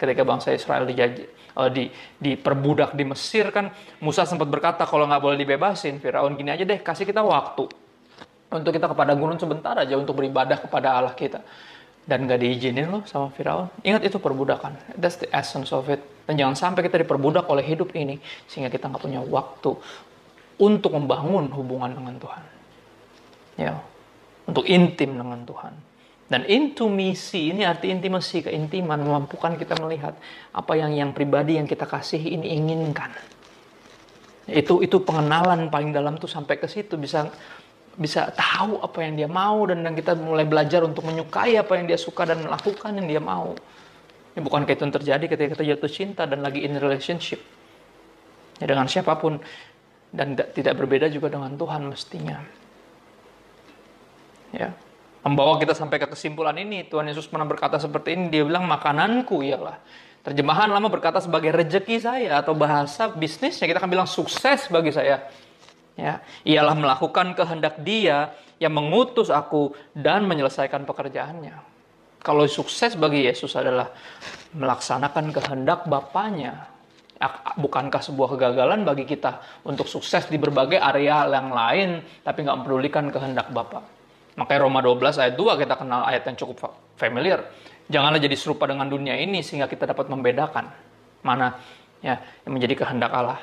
ketika 0.00 0.22
bangsa 0.26 0.50
Israel 0.50 0.88
dijajah, 0.88 1.28
uh, 1.58 1.70
di 1.70 1.90
diperbudak 2.18 2.94
di 2.94 3.04
Mesir 3.06 3.50
kan 3.54 3.70
Musa 4.02 4.26
sempat 4.26 4.46
berkata 4.50 4.84
kalau 4.84 5.06
nggak 5.06 5.22
boleh 5.22 5.38
dibebasin 5.38 5.98
Firaun 6.02 6.34
gini 6.34 6.50
aja 6.50 6.62
deh 6.66 6.78
kasih 6.82 7.06
kita 7.06 7.22
waktu 7.22 7.66
untuk 8.54 8.70
kita 8.70 8.86
kepada 8.86 9.12
gunung 9.18 9.34
sebentar 9.34 9.74
aja 9.74 9.98
untuk 9.98 10.14
beribadah 10.22 10.62
kepada 10.62 10.94
Allah 10.94 11.14
kita. 11.14 11.42
Dan 12.04 12.28
nggak 12.28 12.36
diizinin 12.36 12.86
loh 12.92 13.02
sama 13.08 13.32
Firaun. 13.32 13.72
Ingat 13.80 14.04
itu 14.04 14.20
perbudakan. 14.20 14.76
That's 15.00 15.16
the 15.18 15.26
essence 15.32 15.72
of 15.72 15.88
it. 15.88 16.04
Dan 16.28 16.36
jangan 16.36 16.54
sampai 16.54 16.84
kita 16.84 17.00
diperbudak 17.00 17.48
oleh 17.48 17.64
hidup 17.64 17.96
ini 17.96 18.20
sehingga 18.44 18.68
kita 18.68 18.92
nggak 18.92 19.02
punya 19.02 19.24
waktu 19.24 19.72
untuk 20.60 20.92
membangun 20.92 21.48
hubungan 21.50 21.90
dengan 21.96 22.14
Tuhan. 22.20 22.44
Ya. 23.56 23.74
Untuk 24.44 24.68
intim 24.68 25.16
dengan 25.16 25.40
Tuhan 25.48 25.93
dan 26.24 26.48
intimasi 26.48 27.52
ini 27.52 27.68
arti 27.68 27.92
intimasi, 27.92 28.48
keintiman 28.48 28.96
memampukan 28.96 29.60
kita 29.60 29.76
melihat 29.76 30.16
apa 30.56 30.72
yang 30.72 30.96
yang 30.96 31.10
pribadi 31.12 31.60
yang 31.60 31.68
kita 31.68 31.84
kasih 31.84 32.16
ini 32.20 32.56
inginkan. 32.56 33.12
Itu 34.48 34.80
itu 34.80 35.04
pengenalan 35.04 35.68
paling 35.68 35.92
dalam 35.92 36.16
tuh 36.16 36.28
sampai 36.28 36.56
ke 36.56 36.64
situ 36.64 36.96
bisa 36.96 37.28
bisa 37.94 38.32
tahu 38.34 38.80
apa 38.82 38.98
yang 39.04 39.14
dia 39.20 39.28
mau 39.30 39.68
dan, 39.68 39.84
dan 39.84 39.92
kita 39.94 40.16
mulai 40.18 40.48
belajar 40.48 40.82
untuk 40.82 41.06
menyukai 41.06 41.60
apa 41.60 41.78
yang 41.78 41.86
dia 41.86 42.00
suka 42.00 42.24
dan 42.24 42.40
melakukan 42.40 42.90
yang 42.96 43.06
dia 43.06 43.22
mau. 43.22 43.52
Ini 44.34 44.40
bukan 44.42 44.66
kayak 44.66 44.80
itu 44.80 44.84
yang 44.88 44.94
terjadi 44.96 45.24
ketika 45.30 45.48
kita 45.54 45.64
jatuh 45.76 45.90
cinta 45.92 46.22
dan 46.26 46.42
lagi 46.42 46.66
in 46.66 46.74
relationship. 46.80 47.38
Ya, 48.58 48.66
dengan 48.66 48.88
siapa 48.90 49.14
pun 49.20 49.38
dan 50.10 50.34
tidak 50.34 50.74
berbeda 50.80 51.06
juga 51.12 51.30
dengan 51.30 51.54
Tuhan 51.54 51.86
mestinya. 51.86 52.38
Ya. 54.50 54.74
Membawa 55.24 55.56
kita 55.56 55.72
sampai 55.72 55.96
ke 55.96 56.06
kesimpulan 56.06 56.54
ini. 56.60 56.84
Tuhan 56.84 57.08
Yesus 57.08 57.24
pernah 57.24 57.48
berkata 57.48 57.80
seperti 57.80 58.12
ini, 58.14 58.24
dia 58.28 58.44
bilang 58.44 58.68
makananku 58.68 59.40
ialah. 59.40 59.80
Terjemahan 60.24 60.72
lama 60.72 60.88
berkata 60.88 61.20
sebagai 61.20 61.52
rejeki 61.52 62.00
saya 62.00 62.40
atau 62.40 62.56
bahasa 62.56 63.12
bisnisnya 63.12 63.68
kita 63.68 63.80
akan 63.80 63.92
bilang 63.92 64.08
sukses 64.08 64.68
bagi 64.68 64.92
saya. 64.92 65.28
Ya, 65.94 66.24
ialah 66.42 66.74
melakukan 66.74 67.38
kehendak 67.38 67.78
Dia 67.86 68.34
yang 68.58 68.74
mengutus 68.74 69.30
aku 69.30 69.76
dan 69.94 70.26
menyelesaikan 70.26 70.82
pekerjaannya. 70.88 71.54
Kalau 72.24 72.48
sukses 72.48 72.96
bagi 72.96 73.28
Yesus 73.28 73.52
adalah 73.52 73.92
melaksanakan 74.56 75.28
kehendak 75.28 75.84
Bapaknya, 75.86 76.72
bukankah 77.60 78.00
sebuah 78.00 78.34
kegagalan 78.34 78.82
bagi 78.82 79.04
kita 79.04 79.62
untuk 79.68 79.86
sukses 79.86 80.26
di 80.32 80.40
berbagai 80.40 80.80
area 80.80 81.28
yang 81.28 81.52
lain 81.52 82.00
tapi 82.24 82.42
nggak 82.42 82.64
mempedulikan 82.64 83.12
kehendak 83.12 83.52
Bapak? 83.52 83.93
Makanya 84.34 84.60
Roma 84.66 84.82
12 84.82 85.22
ayat 85.22 85.34
2 85.38 85.62
kita 85.62 85.74
kenal 85.78 86.02
ayat 86.06 86.26
yang 86.26 86.36
cukup 86.38 86.74
familiar. 86.98 87.46
Janganlah 87.86 88.18
jadi 88.18 88.34
serupa 88.34 88.64
dengan 88.66 88.88
dunia 88.88 89.14
ini 89.14 89.44
sehingga 89.44 89.68
kita 89.70 89.86
dapat 89.86 90.08
membedakan 90.08 90.72
mana 91.24 91.60
ya 92.00 92.20
yang 92.44 92.52
menjadi 92.52 92.84
kehendak 92.84 93.12
Allah 93.12 93.40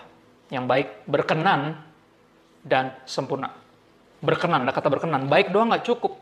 yang 0.52 0.68
baik, 0.68 1.08
berkenan 1.08 1.80
dan 2.62 2.94
sempurna. 3.08 3.56
Berkenan, 4.20 4.68
ada 4.68 4.76
kata 4.76 4.92
berkenan. 4.92 5.32
Baik 5.32 5.50
doang 5.50 5.72
nggak 5.72 5.88
cukup. 5.88 6.20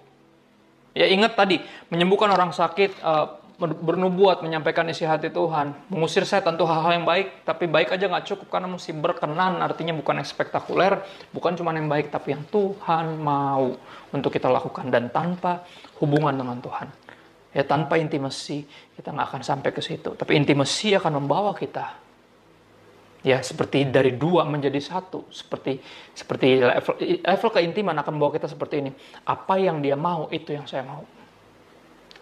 Ya 0.93 1.09
ingat 1.09 1.33
tadi 1.33 1.59
menyembuhkan 1.89 2.29
orang 2.29 2.53
sakit, 2.53 3.01
uh, 3.01 3.38
bernubuat, 3.59 4.39
menyampaikan 4.39 4.87
isi 4.87 5.03
hati 5.03 5.27
Tuhan, 5.27 5.75
mengusir 5.91 6.23
setan 6.23 6.55
itu 6.55 6.63
hal-hal 6.63 6.95
yang 6.95 7.03
baik, 7.03 7.43
tapi 7.43 7.67
baik 7.67 7.91
aja 7.91 8.07
nggak 8.07 8.25
cukup 8.31 8.47
karena 8.47 8.71
mesti 8.71 8.95
berkenan, 8.95 9.59
artinya 9.59 9.91
bukan 9.91 10.23
yang 10.23 10.27
spektakuler, 10.27 11.03
bukan 11.35 11.59
cuma 11.59 11.75
yang 11.75 11.91
baik, 11.91 12.07
tapi 12.07 12.31
yang 12.31 12.47
Tuhan 12.47 13.19
mau 13.19 13.75
untuk 14.15 14.31
kita 14.31 14.47
lakukan. 14.47 14.87
Dan 14.87 15.11
tanpa 15.11 15.67
hubungan 15.99 16.31
dengan 16.31 16.63
Tuhan. 16.63 16.87
Ya 17.51 17.65
tanpa 17.65 17.99
intimasi 17.99 18.63
kita 18.95 19.11
nggak 19.11 19.27
akan 19.35 19.41
sampai 19.43 19.69
ke 19.75 19.81
situ, 19.83 20.15
tapi 20.15 20.37
intimasi 20.37 20.95
akan 20.95 21.19
membawa 21.19 21.51
kita. 21.51 21.97
Ya 23.19 23.43
seperti 23.43 23.83
dari 23.83 24.15
dua 24.15 24.47
menjadi 24.47 24.79
satu. 24.79 25.27
Seperti 25.27 25.83
seperti 26.15 26.63
level, 26.63 26.95
level 27.19 27.49
keintiman 27.51 27.97
akan 27.99 28.11
membawa 28.15 28.31
kita 28.39 28.47
seperti 28.47 28.75
ini. 28.79 28.91
Apa 29.27 29.59
yang 29.59 29.83
dia 29.83 29.99
mau 29.99 30.31
itu 30.31 30.55
yang 30.55 30.63
saya 30.63 30.87
mau 30.87 31.03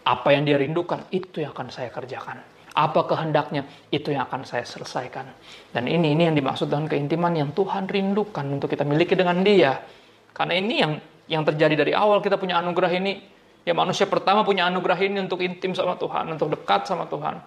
apa 0.07 0.31
yang 0.31 0.47
dia 0.47 0.55
rindukan, 0.55 1.03
itu 1.11 1.43
yang 1.43 1.51
akan 1.51 1.67
saya 1.67 1.91
kerjakan. 1.91 2.39
Apa 2.71 3.03
kehendaknya, 3.09 3.67
itu 3.91 4.15
yang 4.15 4.23
akan 4.23 4.47
saya 4.47 4.63
selesaikan. 4.63 5.27
Dan 5.75 5.91
ini 5.91 6.15
ini 6.15 6.31
yang 6.31 6.35
dimaksud 6.37 6.71
dengan 6.71 6.87
keintiman 6.87 7.35
yang 7.35 7.51
Tuhan 7.51 7.91
rindukan 7.91 8.45
untuk 8.47 8.71
kita 8.71 8.87
miliki 8.87 9.19
dengan 9.19 9.43
dia. 9.43 9.83
Karena 10.31 10.53
ini 10.55 10.75
yang 10.79 10.93
yang 11.27 11.43
terjadi 11.43 11.75
dari 11.83 11.91
awal 11.91 12.23
kita 12.23 12.39
punya 12.39 12.63
anugerah 12.63 12.91
ini. 12.95 13.35
Ya 13.67 13.75
manusia 13.75 14.07
pertama 14.07 14.47
punya 14.47 14.71
anugerah 14.71 14.95
ini 15.03 15.19
untuk 15.19 15.43
intim 15.43 15.75
sama 15.75 15.99
Tuhan, 15.99 16.31
untuk 16.31 16.55
dekat 16.55 16.87
sama 16.87 17.03
Tuhan. 17.11 17.43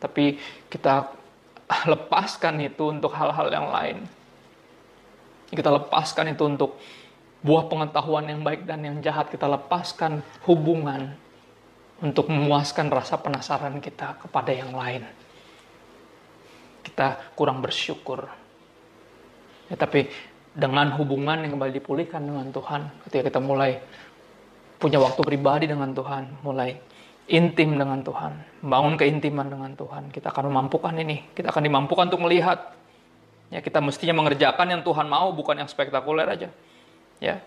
Tapi 0.00 0.40
kita 0.72 1.12
lepaskan 1.92 2.56
itu 2.64 2.88
untuk 2.88 3.12
hal-hal 3.12 3.52
yang 3.52 3.68
lain. 3.68 4.08
Kita 5.52 5.68
lepaskan 5.68 6.32
itu 6.32 6.48
untuk 6.48 6.80
buah 7.44 7.68
pengetahuan 7.68 8.24
yang 8.24 8.40
baik 8.40 8.64
dan 8.64 8.80
yang 8.80 8.96
jahat. 9.04 9.28
Kita 9.28 9.44
lepaskan 9.44 10.24
hubungan 10.48 11.12
untuk 12.02 12.26
memuaskan 12.28 12.90
rasa 12.90 13.16
penasaran 13.22 13.78
kita 13.78 14.18
kepada 14.26 14.50
yang 14.50 14.74
lain. 14.74 15.06
Kita 16.82 17.34
kurang 17.38 17.62
bersyukur. 17.62 18.26
Ya, 19.70 19.78
tapi 19.78 20.10
dengan 20.52 20.92
hubungan 20.98 21.46
yang 21.46 21.54
kembali 21.54 21.72
dipulihkan 21.78 22.20
dengan 22.26 22.50
Tuhan, 22.50 23.06
ketika 23.06 23.30
kita 23.30 23.40
mulai 23.40 23.78
punya 24.82 24.98
waktu 24.98 25.22
pribadi 25.22 25.70
dengan 25.70 25.94
Tuhan, 25.94 26.42
mulai 26.42 26.74
intim 27.30 27.78
dengan 27.78 28.02
Tuhan, 28.02 28.60
bangun 28.66 28.98
keintiman 28.98 29.46
dengan 29.46 29.72
Tuhan, 29.78 30.10
kita 30.10 30.34
akan 30.34 30.50
memampukan 30.50 30.92
ini. 30.98 31.30
Kita 31.32 31.54
akan 31.54 31.62
dimampukan 31.62 32.10
untuk 32.10 32.26
melihat. 32.26 32.74
Ya, 33.54 33.62
kita 33.62 33.78
mestinya 33.78 34.18
mengerjakan 34.18 34.66
yang 34.74 34.82
Tuhan 34.82 35.06
mau, 35.06 35.30
bukan 35.30 35.54
yang 35.62 35.70
spektakuler 35.70 36.26
aja. 36.26 36.50
Ya, 37.22 37.38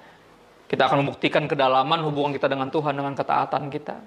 kita 0.71 0.87
akan 0.87 1.03
membuktikan 1.03 1.43
kedalaman 1.45 1.99
hubungan 2.07 2.31
kita 2.31 2.47
dengan 2.47 2.71
Tuhan 2.71 2.95
dengan 2.95 3.13
ketaatan 3.13 3.67
kita. 3.67 3.99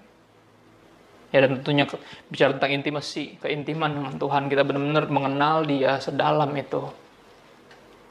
Ya 1.28 1.44
dan 1.44 1.60
tentunya 1.60 1.84
bicara 2.32 2.56
tentang 2.56 2.72
intimasi, 2.72 3.36
keintiman 3.44 3.92
dengan 3.92 4.14
Tuhan, 4.16 4.48
kita 4.48 4.64
benar-benar 4.64 5.12
mengenal 5.12 5.68
Dia 5.68 6.00
sedalam 6.00 6.48
itu. 6.56 6.88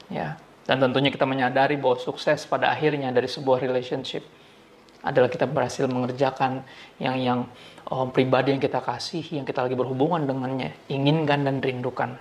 Ya, 0.08 0.38
dan 0.68 0.78
tentunya 0.78 1.10
kita 1.10 1.26
menyadari 1.26 1.80
bahwa 1.80 1.98
sukses 1.98 2.46
pada 2.46 2.70
akhirnya 2.70 3.10
dari 3.10 3.26
sebuah 3.26 3.58
relationship 3.58 4.22
adalah 5.02 5.30
kita 5.30 5.46
berhasil 5.46 5.88
mengerjakan 5.88 6.62
yang 6.98 7.16
yang 7.18 7.40
oh, 7.88 8.06
pribadi 8.12 8.52
yang 8.52 8.62
kita 8.62 8.84
kasih, 8.84 9.24
yang 9.34 9.46
kita 9.48 9.64
lagi 9.64 9.74
berhubungan 9.78 10.28
dengannya, 10.28 10.76
inginkan 10.92 11.46
dan 11.46 11.64
rindukan. 11.64 12.20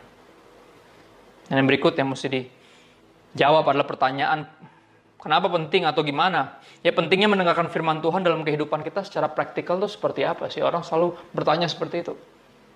Dan 1.48 1.64
yang 1.64 1.68
berikut 1.68 1.96
yang 2.00 2.12
mesti 2.12 2.28
dijawab 2.32 3.68
adalah 3.68 3.88
pertanyaan 3.88 4.48
Kenapa 5.18 5.50
penting 5.50 5.84
atau 5.84 6.06
gimana? 6.06 6.62
Ya 6.86 6.94
pentingnya 6.94 7.26
mendengarkan 7.26 7.74
firman 7.74 8.00
Tuhan 8.06 8.22
dalam 8.22 8.46
kehidupan 8.46 8.86
kita 8.86 9.02
secara 9.02 9.26
praktikal 9.34 9.82
itu 9.82 9.90
seperti 9.90 10.22
apa 10.22 10.46
sih? 10.48 10.62
Orang 10.62 10.86
selalu 10.86 11.18
bertanya 11.34 11.66
seperti 11.66 12.06
itu. 12.06 12.14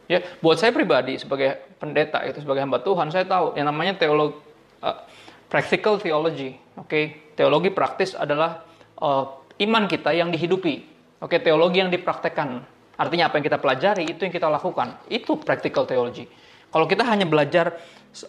Ya, 0.09 0.25
buat 0.43 0.59
saya 0.59 0.75
pribadi 0.75 1.15
sebagai 1.15 1.61
pendeta 1.79 2.19
itu 2.27 2.43
sebagai 2.43 2.65
hamba 2.65 2.83
Tuhan, 2.83 3.13
saya 3.13 3.23
tahu 3.23 3.55
yang 3.55 3.69
namanya 3.71 3.95
teologi 3.95 4.35
uh, 4.83 5.07
practical 5.47 6.01
theology. 6.01 6.57
Oke, 6.75 6.87
okay? 6.87 7.03
teologi 7.37 7.71
praktis 7.71 8.17
adalah 8.17 8.65
uh, 8.99 9.39
iman 9.61 9.87
kita 9.87 10.11
yang 10.11 10.33
dihidupi. 10.33 10.83
Oke, 11.21 11.37
okay? 11.37 11.39
teologi 11.39 11.79
yang 11.79 11.93
dipraktekkan. 11.93 12.59
Artinya 12.99 13.31
apa 13.31 13.39
yang 13.39 13.45
kita 13.47 13.59
pelajari 13.61 14.03
itu 14.03 14.21
yang 14.27 14.33
kita 14.33 14.51
lakukan. 14.51 14.99
Itu 15.07 15.39
practical 15.39 15.87
theology. 15.87 16.27
Kalau 16.71 16.87
kita 16.87 17.03
hanya 17.03 17.27
belajar 17.27 17.75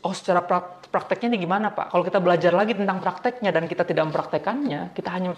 oh 0.02 0.14
secara 0.14 0.42
prakteknya 0.90 1.35
ini 1.35 1.38
gimana 1.46 1.70
Pak? 1.70 1.94
Kalau 1.94 2.02
kita 2.02 2.18
belajar 2.18 2.52
lagi 2.55 2.74
tentang 2.74 2.98
prakteknya 2.98 3.50
dan 3.55 3.70
kita 3.70 3.87
tidak 3.87 4.11
mempraktekannya, 4.11 4.94
kita 4.94 5.09
hanya 5.14 5.31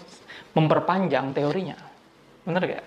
memperpanjang 0.57 1.33
teorinya. 1.33 1.77
Benar 2.45 2.61
gak? 2.65 2.85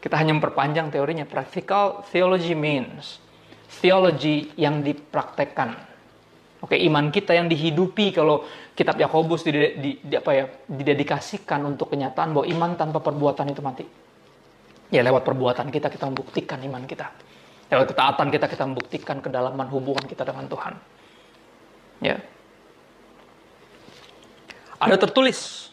Kita 0.00 0.20
hanya 0.20 0.36
memperpanjang 0.36 0.92
teorinya. 0.92 1.24
Practical 1.24 2.04
theology 2.08 2.52
means 2.52 3.20
theology 3.80 4.52
yang 4.60 4.84
dipraktekkan. 4.84 5.94
Oke, 6.64 6.80
iman 6.88 7.12
kita 7.12 7.36
yang 7.36 7.44
dihidupi 7.44 8.12
kalau 8.16 8.48
kitab 8.72 8.96
Yakobus 8.96 9.44
di, 9.44 9.52
di, 9.52 9.90
di, 10.00 10.16
ya, 10.16 10.48
didedikasikan 10.64 11.60
untuk 11.68 11.92
kenyataan 11.92 12.32
bahwa 12.32 12.48
iman 12.48 12.70
tanpa 12.76 13.04
perbuatan 13.04 13.52
itu 13.52 13.60
mati. 13.60 13.84
Ya 14.88 15.04
lewat 15.04 15.24
perbuatan 15.28 15.68
kita 15.68 15.92
kita 15.92 16.08
membuktikan 16.08 16.60
iman 16.64 16.84
kita. 16.88 17.12
Lewat 17.72 17.86
ketaatan 17.90 18.28
kita 18.28 18.46
kita 18.48 18.64
membuktikan 18.68 19.18
kedalaman 19.24 19.66
hubungan 19.72 20.04
kita 20.04 20.24
dengan 20.24 20.44
Tuhan. 20.48 20.74
Ya. 22.04 22.16
Ada 24.80 25.00
tertulis. 25.00 25.72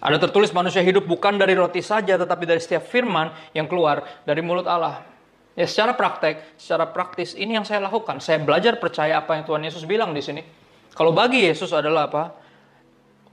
Ada 0.00 0.16
tertulis 0.16 0.54
manusia 0.56 0.80
hidup 0.80 1.04
bukan 1.04 1.36
dari 1.36 1.52
roti 1.52 1.84
saja 1.84 2.16
tetapi 2.16 2.48
dari 2.48 2.60
setiap 2.62 2.88
firman 2.88 3.34
yang 3.52 3.68
keluar 3.68 4.24
dari 4.24 4.40
mulut 4.40 4.64
Allah. 4.64 5.04
Ya 5.58 5.66
secara 5.68 5.92
praktek, 5.92 6.56
secara 6.56 6.88
praktis 6.88 7.36
ini 7.36 7.58
yang 7.58 7.66
saya 7.68 7.84
lakukan. 7.84 8.22
Saya 8.22 8.40
belajar 8.40 8.80
percaya 8.80 9.20
apa 9.20 9.36
yang 9.36 9.44
Tuhan 9.44 9.60
Yesus 9.60 9.84
bilang 9.84 10.16
di 10.16 10.22
sini. 10.24 10.40
Kalau 10.96 11.12
bagi 11.12 11.44
Yesus 11.44 11.74
adalah 11.76 12.08
apa? 12.08 12.32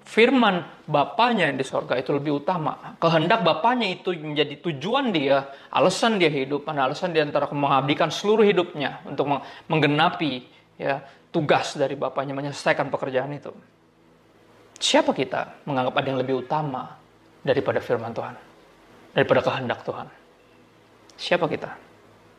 Firman 0.07 0.63
Bapaknya 0.87 1.51
yang 1.51 1.59
di 1.59 1.67
sorga 1.67 1.99
itu 1.99 2.15
lebih 2.15 2.39
utama. 2.39 2.95
Kehendak 2.95 3.43
Bapaknya 3.43 3.91
itu 3.91 4.15
menjadi 4.15 4.55
tujuan 4.63 5.11
dia, 5.11 5.51
alasan 5.67 6.15
dia 6.15 6.31
hidup, 6.31 6.63
alasan 6.63 7.11
dia 7.11 7.27
antara 7.27 7.51
mengabdikan 7.51 8.07
seluruh 8.07 8.47
hidupnya 8.47 9.03
untuk 9.03 9.27
menggenapi 9.67 10.47
ya 10.79 11.03
tugas 11.27 11.75
dari 11.75 11.99
Bapaknya 11.99 12.31
menyelesaikan 12.31 12.87
pekerjaan 12.87 13.35
itu. 13.35 13.51
Siapa 14.79 15.11
kita 15.11 15.67
menganggap 15.67 15.93
ada 15.99 16.07
yang 16.07 16.19
lebih 16.23 16.47
utama 16.47 16.95
daripada 17.43 17.83
firman 17.83 18.15
Tuhan? 18.15 18.35
Daripada 19.11 19.43
kehendak 19.43 19.83
Tuhan? 19.83 20.07
Siapa 21.19 21.51
kita? 21.51 21.86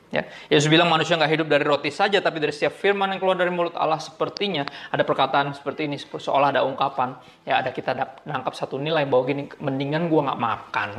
Ya, 0.09 0.25
Yesus 0.49 0.73
bilang 0.73 0.89
manusia 0.89 1.21
nggak 1.21 1.33
hidup 1.37 1.49
dari 1.53 1.65
roti 1.69 1.93
saja, 1.93 2.17
tapi 2.25 2.41
dari 2.41 2.49
setiap 2.49 2.73
firman 2.81 3.13
yang 3.13 3.21
keluar 3.21 3.37
dari 3.37 3.53
mulut 3.53 3.77
Allah 3.77 4.01
sepertinya 4.01 4.65
ada 4.89 5.05
perkataan 5.05 5.53
seperti 5.53 5.85
ini, 5.85 6.01
seolah 6.01 6.57
ada 6.57 6.65
ungkapan. 6.65 7.13
Ya, 7.45 7.61
ada 7.61 7.69
kita 7.77 7.93
nangkap 8.25 8.57
satu 8.57 8.81
nilai 8.81 9.05
bahwa 9.05 9.29
gini, 9.29 9.53
mendingan 9.61 10.09
gua 10.09 10.33
nggak 10.33 10.41
makan, 10.41 10.91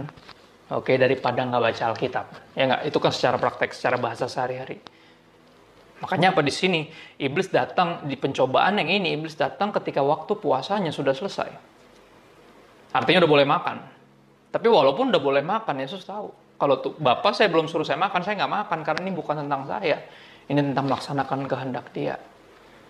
oke, 0.69 0.85
okay, 0.85 1.01
daripada 1.01 1.41
nggak 1.41 1.57
baca 1.57 1.83
Alkitab. 1.89 2.25
Ya 2.53 2.63
nggak, 2.69 2.81
itu 2.85 2.97
kan 3.01 3.09
secara 3.09 3.37
praktek, 3.41 3.73
secara 3.73 3.97
bahasa 3.97 4.29
sehari-hari. 4.29 4.77
Makanya 6.05 6.29
apa 6.29 6.45
di 6.45 6.53
sini? 6.53 6.85
Iblis 7.17 7.49
datang 7.49 8.05
di 8.05 8.13
pencobaan 8.13 8.77
yang 8.77 8.93
ini, 8.93 9.17
iblis 9.17 9.33
datang 9.33 9.73
ketika 9.73 10.05
waktu 10.05 10.37
puasanya 10.37 10.93
sudah 10.93 11.17
selesai. 11.17 11.49
Artinya 12.93 13.25
udah 13.25 13.31
boleh 13.33 13.47
makan. 13.49 13.77
Tapi 14.53 14.67
walaupun 14.69 15.09
udah 15.09 15.21
boleh 15.21 15.41
makan, 15.41 15.81
Yesus 15.81 16.05
tahu 16.05 16.48
kalau 16.59 16.83
tuh 16.83 16.91
bapak 16.99 17.31
saya 17.31 17.47
belum 17.47 17.71
suruh 17.71 17.87
saya 17.87 17.95
makan, 17.95 18.19
saya 18.19 18.35
nggak 18.43 18.51
makan 18.51 18.79
karena 18.83 19.01
ini 19.07 19.15
bukan 19.15 19.47
tentang 19.47 19.63
saya. 19.63 19.97
Ini 20.49 20.59
tentang 20.59 20.85
melaksanakan 20.91 21.39
kehendak 21.47 21.87
dia. 21.95 22.19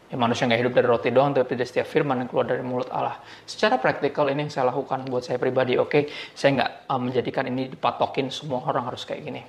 Ya, 0.10 0.18
manusia 0.18 0.50
nggak 0.50 0.60
hidup 0.66 0.74
dari 0.74 0.88
roti 0.90 1.10
doang, 1.14 1.38
tapi 1.38 1.54
dari 1.54 1.70
setiap 1.70 1.86
firman 1.86 2.26
yang 2.26 2.30
keluar 2.34 2.50
dari 2.50 2.66
mulut 2.66 2.90
Allah. 2.90 3.22
Secara 3.46 3.78
praktikal 3.78 4.26
ini 4.34 4.50
yang 4.50 4.52
saya 4.52 4.74
lakukan 4.74 5.06
buat 5.06 5.22
saya 5.22 5.38
pribadi. 5.38 5.78
Oke, 5.78 5.86
okay? 5.86 6.04
saya 6.34 6.58
nggak 6.58 6.72
uh, 6.90 6.98
menjadikan 6.98 7.46
ini 7.46 7.70
dipatokin 7.70 8.34
semua 8.34 8.66
orang 8.66 8.90
harus 8.90 9.06
kayak 9.06 9.22
gini. 9.22 9.42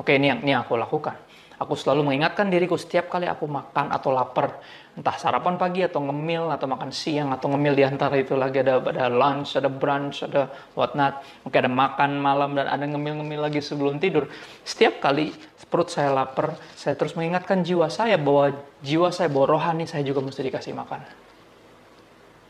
Oke, 0.00 0.14
okay, 0.14 0.14
ini 0.16 0.32
yang 0.32 0.40
ini 0.40 0.50
yang 0.56 0.64
aku 0.64 0.80
lakukan. 0.80 1.27
Aku 1.58 1.74
selalu 1.74 2.06
mengingatkan 2.06 2.46
diriku 2.46 2.78
setiap 2.78 3.10
kali 3.10 3.26
aku 3.26 3.50
makan 3.50 3.90
atau 3.90 4.14
lapar, 4.14 4.62
entah 4.94 5.18
sarapan 5.18 5.58
pagi 5.58 5.82
atau 5.82 5.98
ngemil 6.06 6.54
atau 6.54 6.70
makan 6.70 6.94
siang 6.94 7.34
atau 7.34 7.50
ngemil 7.50 7.74
di 7.74 7.82
antara 7.82 8.14
itu 8.14 8.38
lagi 8.38 8.62
ada 8.62 8.78
ada 8.78 9.10
lunch, 9.10 9.58
ada 9.58 9.66
brunch, 9.66 10.22
ada 10.22 10.46
whatnot, 10.78 11.18
mungkin 11.42 11.58
ada 11.66 11.72
makan 11.74 12.10
malam 12.22 12.54
dan 12.54 12.70
ada 12.70 12.86
ngemil-ngemil 12.86 13.50
lagi 13.50 13.58
sebelum 13.58 13.98
tidur. 13.98 14.30
Setiap 14.62 15.02
kali 15.02 15.34
perut 15.66 15.90
saya 15.90 16.14
lapar, 16.14 16.54
saya 16.78 16.94
terus 16.94 17.18
mengingatkan 17.18 17.66
jiwa 17.66 17.90
saya 17.90 18.14
bahwa 18.22 18.54
jiwa 18.78 19.10
saya 19.10 19.26
bahwa 19.26 19.58
rohani 19.58 19.90
saya 19.90 20.06
juga 20.06 20.22
mesti 20.22 20.46
dikasih 20.46 20.78
makan. 20.78 21.02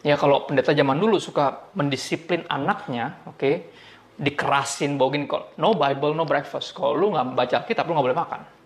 Ya 0.04 0.20
kalau 0.20 0.44
pendeta 0.44 0.76
zaman 0.76 1.00
dulu 1.00 1.16
suka 1.16 1.72
mendisiplin 1.72 2.44
anaknya, 2.44 3.24
oke, 3.24 3.40
okay, 3.40 3.72
dikerasin 4.20 5.00
bahwa 5.00 5.16
gini 5.16 5.24
no 5.56 5.72
Bible 5.72 6.12
no 6.12 6.28
breakfast. 6.28 6.76
Kalau 6.76 6.92
lu 6.92 7.16
nggak 7.16 7.32
baca 7.32 7.56
kitab 7.64 7.88
lu 7.88 7.96
nggak 7.96 8.08
boleh 8.12 8.20
makan 8.20 8.57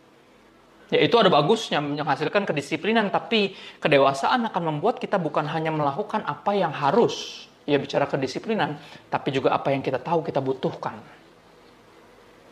Ya 0.92 1.00
itu 1.00 1.16
ada 1.16 1.32
bagusnya 1.32 1.80
menghasilkan 1.80 2.44
kedisiplinan, 2.44 3.08
tapi 3.08 3.56
kedewasaan 3.80 4.44
akan 4.52 4.76
membuat 4.76 5.00
kita 5.00 5.16
bukan 5.16 5.48
hanya 5.48 5.72
melakukan 5.72 6.20
apa 6.20 6.52
yang 6.52 6.68
harus, 6.68 7.48
ya 7.64 7.80
bicara 7.80 8.04
kedisiplinan, 8.04 8.76
tapi 9.08 9.32
juga 9.32 9.56
apa 9.56 9.72
yang 9.72 9.80
kita 9.80 9.96
tahu 9.96 10.20
kita 10.20 10.44
butuhkan. 10.44 11.00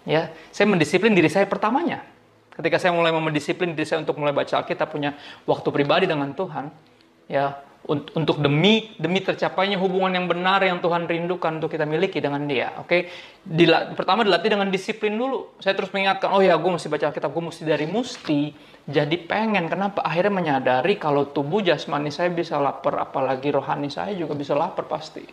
Ya, 0.09 0.33
saya 0.48 0.64
mendisiplin 0.72 1.12
diri 1.12 1.29
saya 1.29 1.44
pertamanya. 1.44 2.00
Ketika 2.57 2.81
saya 2.81 2.96
mulai 2.96 3.12
mendisiplin 3.12 3.76
diri 3.76 3.85
saya 3.85 4.00
untuk 4.00 4.16
mulai 4.16 4.33
baca 4.33 4.64
Alkitab, 4.64 4.88
punya 4.88 5.12
waktu 5.44 5.68
pribadi 5.68 6.09
dengan 6.09 6.33
Tuhan, 6.33 6.72
ya 7.29 7.61
untuk 7.88 8.45
demi 8.45 8.93
demi 9.01 9.25
tercapainya 9.25 9.81
hubungan 9.81 10.12
yang 10.12 10.27
benar 10.29 10.61
yang 10.61 10.85
Tuhan 10.85 11.09
rindukan 11.09 11.59
untuk 11.59 11.73
kita 11.73 11.88
miliki 11.88 12.21
dengan 12.21 12.45
Dia. 12.45 12.77
Oke, 12.77 13.09
okay? 13.49 13.97
pertama 13.97 14.21
dilatih 14.21 14.53
dengan 14.53 14.69
disiplin 14.69 15.16
dulu. 15.16 15.57
Saya 15.59 15.73
terus 15.73 15.88
mengingatkan, 15.88 16.29
oh 16.29 16.45
ya, 16.45 16.61
gue 16.61 16.71
mesti 16.71 16.93
baca 16.93 17.09
Alkitab, 17.09 17.33
gue 17.33 17.45
mesti 17.49 17.62
dari 17.64 17.88
mesti 17.88 18.40
jadi 18.85 19.16
pengen. 19.25 19.66
Kenapa? 19.73 20.05
Akhirnya 20.05 20.29
menyadari 20.29 21.01
kalau 21.01 21.33
tubuh 21.33 21.64
jasmani 21.64 22.12
saya 22.12 22.29
bisa 22.29 22.61
lapar, 22.61 23.01
apalagi 23.01 23.49
rohani 23.49 23.88
saya 23.88 24.12
juga 24.12 24.37
bisa 24.37 24.53
lapar 24.53 24.85
pasti. 24.85 25.25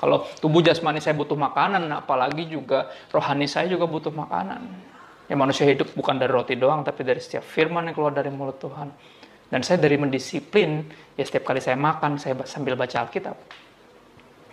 Kalau 0.00 0.24
tubuh 0.40 0.64
jasmani 0.64 1.04
saya 1.04 1.12
butuh 1.12 1.36
makanan, 1.36 1.84
apalagi 1.92 2.48
juga 2.48 2.88
rohani 3.12 3.44
saya 3.44 3.68
juga 3.68 3.84
butuh 3.84 4.10
makanan. 4.10 4.88
Ya 5.28 5.38
manusia 5.38 5.68
hidup 5.68 5.92
bukan 5.94 6.16
dari 6.16 6.32
roti 6.32 6.56
doang, 6.56 6.82
tapi 6.82 7.04
dari 7.04 7.20
setiap 7.20 7.44
firman 7.44 7.86
yang 7.86 7.94
keluar 7.94 8.10
dari 8.10 8.32
mulut 8.32 8.58
Tuhan. 8.58 9.19
Dan 9.50 9.66
saya 9.66 9.82
dari 9.82 9.98
mendisiplin, 9.98 10.86
ya 11.18 11.26
setiap 11.26 11.50
kali 11.50 11.58
saya 11.58 11.74
makan, 11.74 12.22
saya 12.22 12.38
sambil 12.46 12.78
baca 12.78 13.02
Alkitab. 13.02 13.34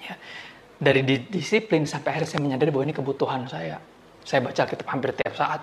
Ya, 0.01 0.17
dari 0.81 1.05
disiplin 1.05 1.85
sampai 1.85 2.17
akhirnya 2.17 2.29
saya 2.33 2.41
menyadari 2.41 2.73
bahwa 2.73 2.85
ini 2.89 2.95
kebutuhan 2.97 3.45
saya. 3.45 3.77
Saya 4.25 4.41
baca 4.41 4.57
Alkitab 4.57 4.89
hampir 4.89 5.13
tiap 5.13 5.37
saat. 5.37 5.61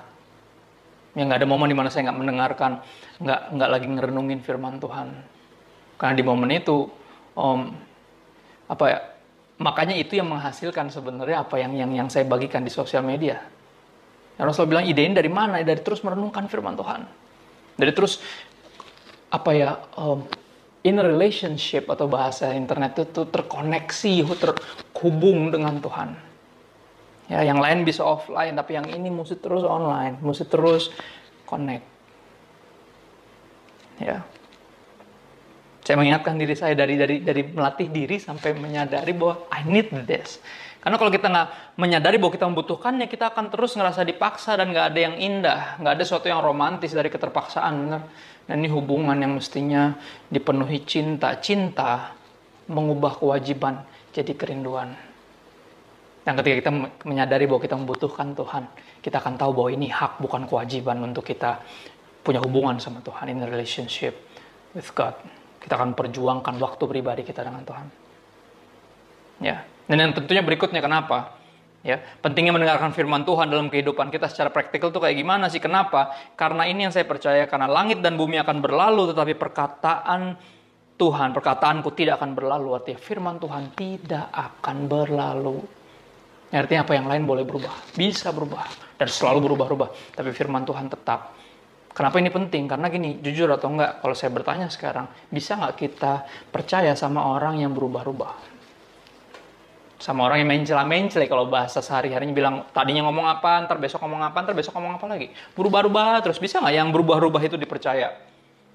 Ya 1.19 1.23
nggak 1.27 1.43
ada 1.43 1.49
momen 1.51 1.67
di 1.67 1.77
mana 1.79 1.91
saya 1.91 2.11
nggak 2.11 2.19
mendengarkan, 2.19 2.73
nggak 3.23 3.41
nggak 3.59 3.71
lagi 3.71 3.87
ngerenungin 3.91 4.41
firman 4.43 4.79
Tuhan. 4.79 5.09
Karena 5.99 6.15
di 6.15 6.25
momen 6.27 6.51
itu, 6.55 6.87
om, 7.35 7.71
apa 8.71 8.85
ya? 8.87 8.99
Makanya 9.55 9.95
itu 9.95 10.19
yang 10.19 10.27
menghasilkan 10.31 10.91
sebenarnya 10.91 11.47
apa 11.47 11.63
yang 11.63 11.75
yang 11.79 11.91
yang 11.95 12.09
saya 12.11 12.27
bagikan 12.27 12.67
di 12.67 12.71
sosial 12.71 13.07
media. 13.07 13.39
Yang 14.35 14.47
Rasul 14.51 14.67
bilang 14.67 14.83
ide 14.83 15.07
ini 15.07 15.15
dari 15.15 15.31
mana? 15.31 15.63
Dari 15.63 15.79
terus 15.79 16.03
merenungkan 16.03 16.51
firman 16.51 16.75
Tuhan. 16.75 17.07
Dari 17.79 17.93
terus 17.95 18.19
apa 19.35 19.51
ya 19.51 19.83
um, 19.99 20.23
in 20.87 20.95
relationship 21.03 21.91
atau 21.91 22.07
bahasa 22.07 22.55
internet 22.55 23.03
itu 23.03 23.27
terkoneksi 23.27 24.15
terhubung 24.39 25.51
dengan 25.51 25.83
Tuhan. 25.83 26.15
Ya 27.27 27.43
yang 27.43 27.59
lain 27.59 27.83
bisa 27.83 28.07
offline 28.07 28.55
tapi 28.55 28.79
yang 28.79 28.87
ini 28.87 29.11
mesti 29.11 29.41
terus 29.43 29.67
online 29.67 30.23
mesti 30.23 30.47
terus 30.47 30.95
connect. 31.51 31.83
Ya. 33.99 34.23
Saya 35.85 36.01
mengingatkan 36.01 36.41
diri 36.41 36.55
saya 36.57 36.73
dari 36.73 36.97
dari 36.97 37.21
dari 37.21 37.43
melatih 37.45 37.93
diri 37.93 38.17
sampai 38.17 38.57
menyadari 38.57 39.13
bahwa 39.13 39.45
I 39.53 39.67
need 39.67 39.93
this 40.09 40.41
karena 40.85 41.01
kalau 41.01 41.09
kita 41.09 41.33
nggak 41.33 41.49
menyadari 41.81 42.21
bahwa 42.21 42.33
kita 42.37 42.45
membutuhkannya, 42.45 43.09
kita 43.09 43.33
akan 43.33 43.49
terus 43.49 43.73
ngerasa 43.73 44.05
dipaksa 44.05 44.53
dan 44.61 44.69
nggak 44.69 44.93
ada 44.93 45.01
yang 45.01 45.17
indah, 45.17 45.81
nggak 45.81 45.93
ada 45.97 46.03
sesuatu 46.05 46.29
yang 46.29 46.45
romantis 46.45 46.93
dari 46.93 47.09
keterpaksaan, 47.09 47.73
benar. 47.89 48.03
Dan 48.45 48.61
ini 48.61 48.69
hubungan 48.69 49.17
yang 49.17 49.33
mestinya 49.33 49.97
dipenuhi 50.29 50.85
cinta. 50.85 51.41
Cinta 51.41 52.13
mengubah 52.69 53.17
kewajiban 53.17 53.81
jadi 54.13 54.37
kerinduan. 54.37 54.93
Dan 56.21 56.37
ketika 56.37 56.69
kita 56.69 56.71
menyadari 57.09 57.49
bahwa 57.49 57.65
kita 57.65 57.81
membutuhkan 57.81 58.37
Tuhan, 58.37 58.69
kita 59.01 59.25
akan 59.25 59.41
tahu 59.41 59.57
bahwa 59.57 59.71
ini 59.73 59.89
hak 59.89 60.21
bukan 60.21 60.45
kewajiban 60.45 61.01
untuk 61.01 61.25
kita 61.25 61.65
punya 62.21 62.45
hubungan 62.45 62.77
sama 62.77 63.01
Tuhan, 63.01 63.33
in 63.33 63.41
relationship 63.41 64.13
with 64.77 64.93
God. 64.93 65.17
Kita 65.65 65.81
akan 65.81 65.97
perjuangkan 65.97 66.61
waktu 66.61 66.85
pribadi 66.85 67.25
kita 67.25 67.41
dengan 67.41 67.65
Tuhan. 67.65 67.87
Ya, 69.41 69.65
dan 69.85 69.97
yang 70.01 70.13
tentunya 70.17 70.41
berikutnya 70.41 70.81
kenapa? 70.81 71.37
Ya, 71.85 72.01
pentingnya 72.01 72.57
mendengarkan 72.57 72.97
firman 72.97 73.29
Tuhan 73.29 73.53
dalam 73.53 73.69
kehidupan 73.69 74.09
kita 74.09 74.33
secara 74.33 74.49
praktikal 74.49 74.89
tuh 74.89 75.05
kayak 75.05 75.21
gimana 75.21 75.53
sih? 75.53 75.61
Kenapa? 75.61 76.17
Karena 76.33 76.65
ini 76.65 76.89
yang 76.89 76.93
saya 76.97 77.05
percaya 77.05 77.45
karena 77.45 77.69
langit 77.69 78.01
dan 78.01 78.17
bumi 78.17 78.41
akan 78.41 78.65
berlalu 78.65 79.13
tetapi 79.13 79.37
perkataan 79.37 80.33
Tuhan, 80.97 81.37
perkataanku 81.37 81.93
tidak 81.93 82.25
akan 82.25 82.33
berlalu. 82.33 82.81
Artinya 82.81 82.97
firman 82.97 83.37
Tuhan 83.37 83.77
tidak 83.77 84.33
akan 84.33 84.77
berlalu. 84.89 85.61
Artinya 86.55 86.89
apa 86.89 86.95
yang 86.97 87.05
lain 87.11 87.29
boleh 87.29 87.45
berubah, 87.45 87.93
bisa 87.93 88.33
berubah 88.33 88.65
dan 88.97 89.11
selalu 89.11 89.53
berubah-ubah, 89.53 90.17
tapi 90.17 90.31
firman 90.33 90.65
Tuhan 90.65 90.87
tetap. 90.89 91.37
Kenapa 91.91 92.17
ini 92.17 92.31
penting? 92.31 92.65
Karena 92.65 92.87
gini, 92.89 93.19
jujur 93.21 93.51
atau 93.53 93.71
enggak, 93.71 94.01
kalau 94.01 94.15
saya 94.17 94.31
bertanya 94.33 94.67
sekarang, 94.71 95.05
bisa 95.29 95.59
nggak 95.59 95.75
kita 95.79 96.27
percaya 96.49 96.95
sama 96.97 97.27
orang 97.27 97.61
yang 97.61 97.75
berubah-ubah? 97.75 98.54
Sama 100.05 100.29
orang 100.29 100.45
yang 100.45 100.53
mencela-mencela 100.53 101.25
kalau 101.25 101.49
bahasa 101.49 101.81
sehari-harinya 101.81 102.37
bilang 102.37 102.55
tadinya 102.77 103.09
ngomong 103.09 103.25
apa, 103.25 103.65
ntar 103.65 103.81
besok 103.81 104.05
ngomong 104.05 104.21
apa, 104.21 104.37
ntar 104.45 104.53
besok 104.53 104.77
ngomong 104.77 105.01
apa 105.01 105.09
lagi. 105.09 105.33
Berubah-ubah 105.57 106.21
terus 106.21 106.37
bisa 106.37 106.61
nggak 106.61 106.77
yang 106.77 106.93
berubah-ubah 106.93 107.41
itu 107.41 107.57
dipercaya? 107.57 108.13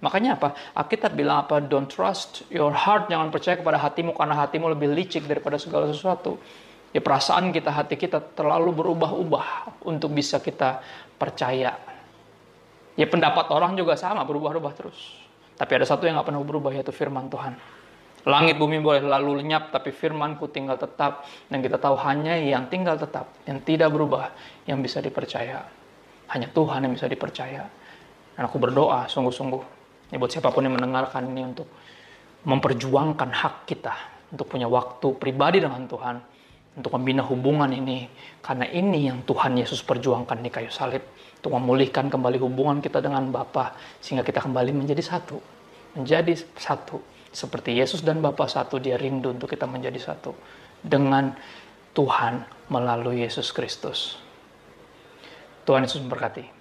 Makanya 0.02 0.42
apa? 0.42 0.58
Alkitab 0.74 1.14
bilang 1.14 1.46
apa? 1.46 1.62
Don't 1.62 1.86
trust 1.86 2.50
your 2.50 2.74
heart, 2.74 3.14
jangan 3.14 3.30
percaya 3.30 3.62
kepada 3.62 3.78
hatimu 3.78 4.18
karena 4.18 4.42
hatimu 4.42 4.74
lebih 4.74 4.90
licik 4.90 5.30
daripada 5.30 5.62
segala 5.62 5.86
sesuatu. 5.94 6.42
Ya 6.90 7.06
perasaan 7.06 7.54
kita, 7.54 7.70
hati 7.78 7.94
kita 7.94 8.34
terlalu 8.34 8.74
berubah-ubah 8.74 9.78
untuk 9.86 10.10
bisa 10.10 10.42
kita 10.42 10.82
percaya. 11.14 11.78
Ya 12.98 13.06
pendapat 13.06 13.54
orang 13.54 13.78
juga 13.78 13.94
sama, 13.94 14.26
berubah-ubah 14.26 14.74
terus. 14.74 14.98
Tapi 15.54 15.78
ada 15.78 15.86
satu 15.86 16.10
yang 16.10 16.18
nggak 16.18 16.34
pernah 16.34 16.42
berubah 16.42 16.74
yaitu 16.74 16.90
firman 16.90 17.30
Tuhan. 17.30 17.54
Langit 18.28 18.60
bumi 18.60 18.84
boleh 18.84 19.00
lalu 19.00 19.40
lenyap, 19.40 19.72
tapi 19.72 19.96
firmanku 19.96 20.52
tinggal 20.52 20.76
tetap. 20.76 21.24
Dan 21.48 21.64
kita 21.64 21.80
tahu 21.80 21.96
hanya 22.04 22.36
yang 22.36 22.68
tinggal 22.68 23.00
tetap, 23.00 23.32
yang 23.48 23.64
tidak 23.64 23.96
berubah, 23.96 24.36
yang 24.68 24.84
bisa 24.84 25.00
dipercaya. 25.00 25.64
Hanya 26.36 26.52
Tuhan 26.52 26.84
yang 26.84 26.94
bisa 27.00 27.08
dipercaya. 27.08 27.64
Dan 28.36 28.42
aku 28.44 28.60
berdoa 28.60 29.08
sungguh-sungguh. 29.08 29.64
Ya 30.12 30.20
buat 30.20 30.32
siapa 30.36 30.52
pun 30.52 30.68
yang 30.68 30.76
mendengarkan 30.76 31.32
ini 31.32 31.48
untuk 31.48 31.72
memperjuangkan 32.44 33.30
hak 33.32 33.56
kita. 33.72 33.96
Untuk 34.36 34.52
punya 34.52 34.68
waktu 34.68 35.16
pribadi 35.16 35.64
dengan 35.64 35.88
Tuhan. 35.88 36.20
Untuk 36.76 36.92
membina 37.00 37.24
hubungan 37.24 37.72
ini. 37.72 38.04
Karena 38.44 38.68
ini 38.68 39.08
yang 39.08 39.24
Tuhan 39.24 39.56
Yesus 39.56 39.80
perjuangkan 39.80 40.44
di 40.44 40.52
kayu 40.52 40.68
salib. 40.68 41.08
Untuk 41.40 41.56
memulihkan 41.56 42.12
kembali 42.12 42.36
hubungan 42.44 42.84
kita 42.84 43.00
dengan 43.00 43.32
Bapa 43.32 43.80
Sehingga 44.04 44.28
kita 44.28 44.44
kembali 44.44 44.76
menjadi 44.76 45.00
satu. 45.00 45.40
Menjadi 45.96 46.36
satu 46.60 47.19
seperti 47.30 47.78
Yesus 47.78 48.02
dan 48.02 48.20
Bapa 48.20 48.50
satu, 48.50 48.82
dia 48.82 48.98
rindu 48.98 49.34
untuk 49.34 49.50
kita 49.50 49.70
menjadi 49.70 50.02
satu 50.02 50.34
dengan 50.82 51.34
Tuhan 51.94 52.46
melalui 52.70 53.26
Yesus 53.26 53.54
Kristus. 53.54 54.18
Tuhan 55.66 55.86
Yesus 55.86 56.02
memberkati. 56.02 56.59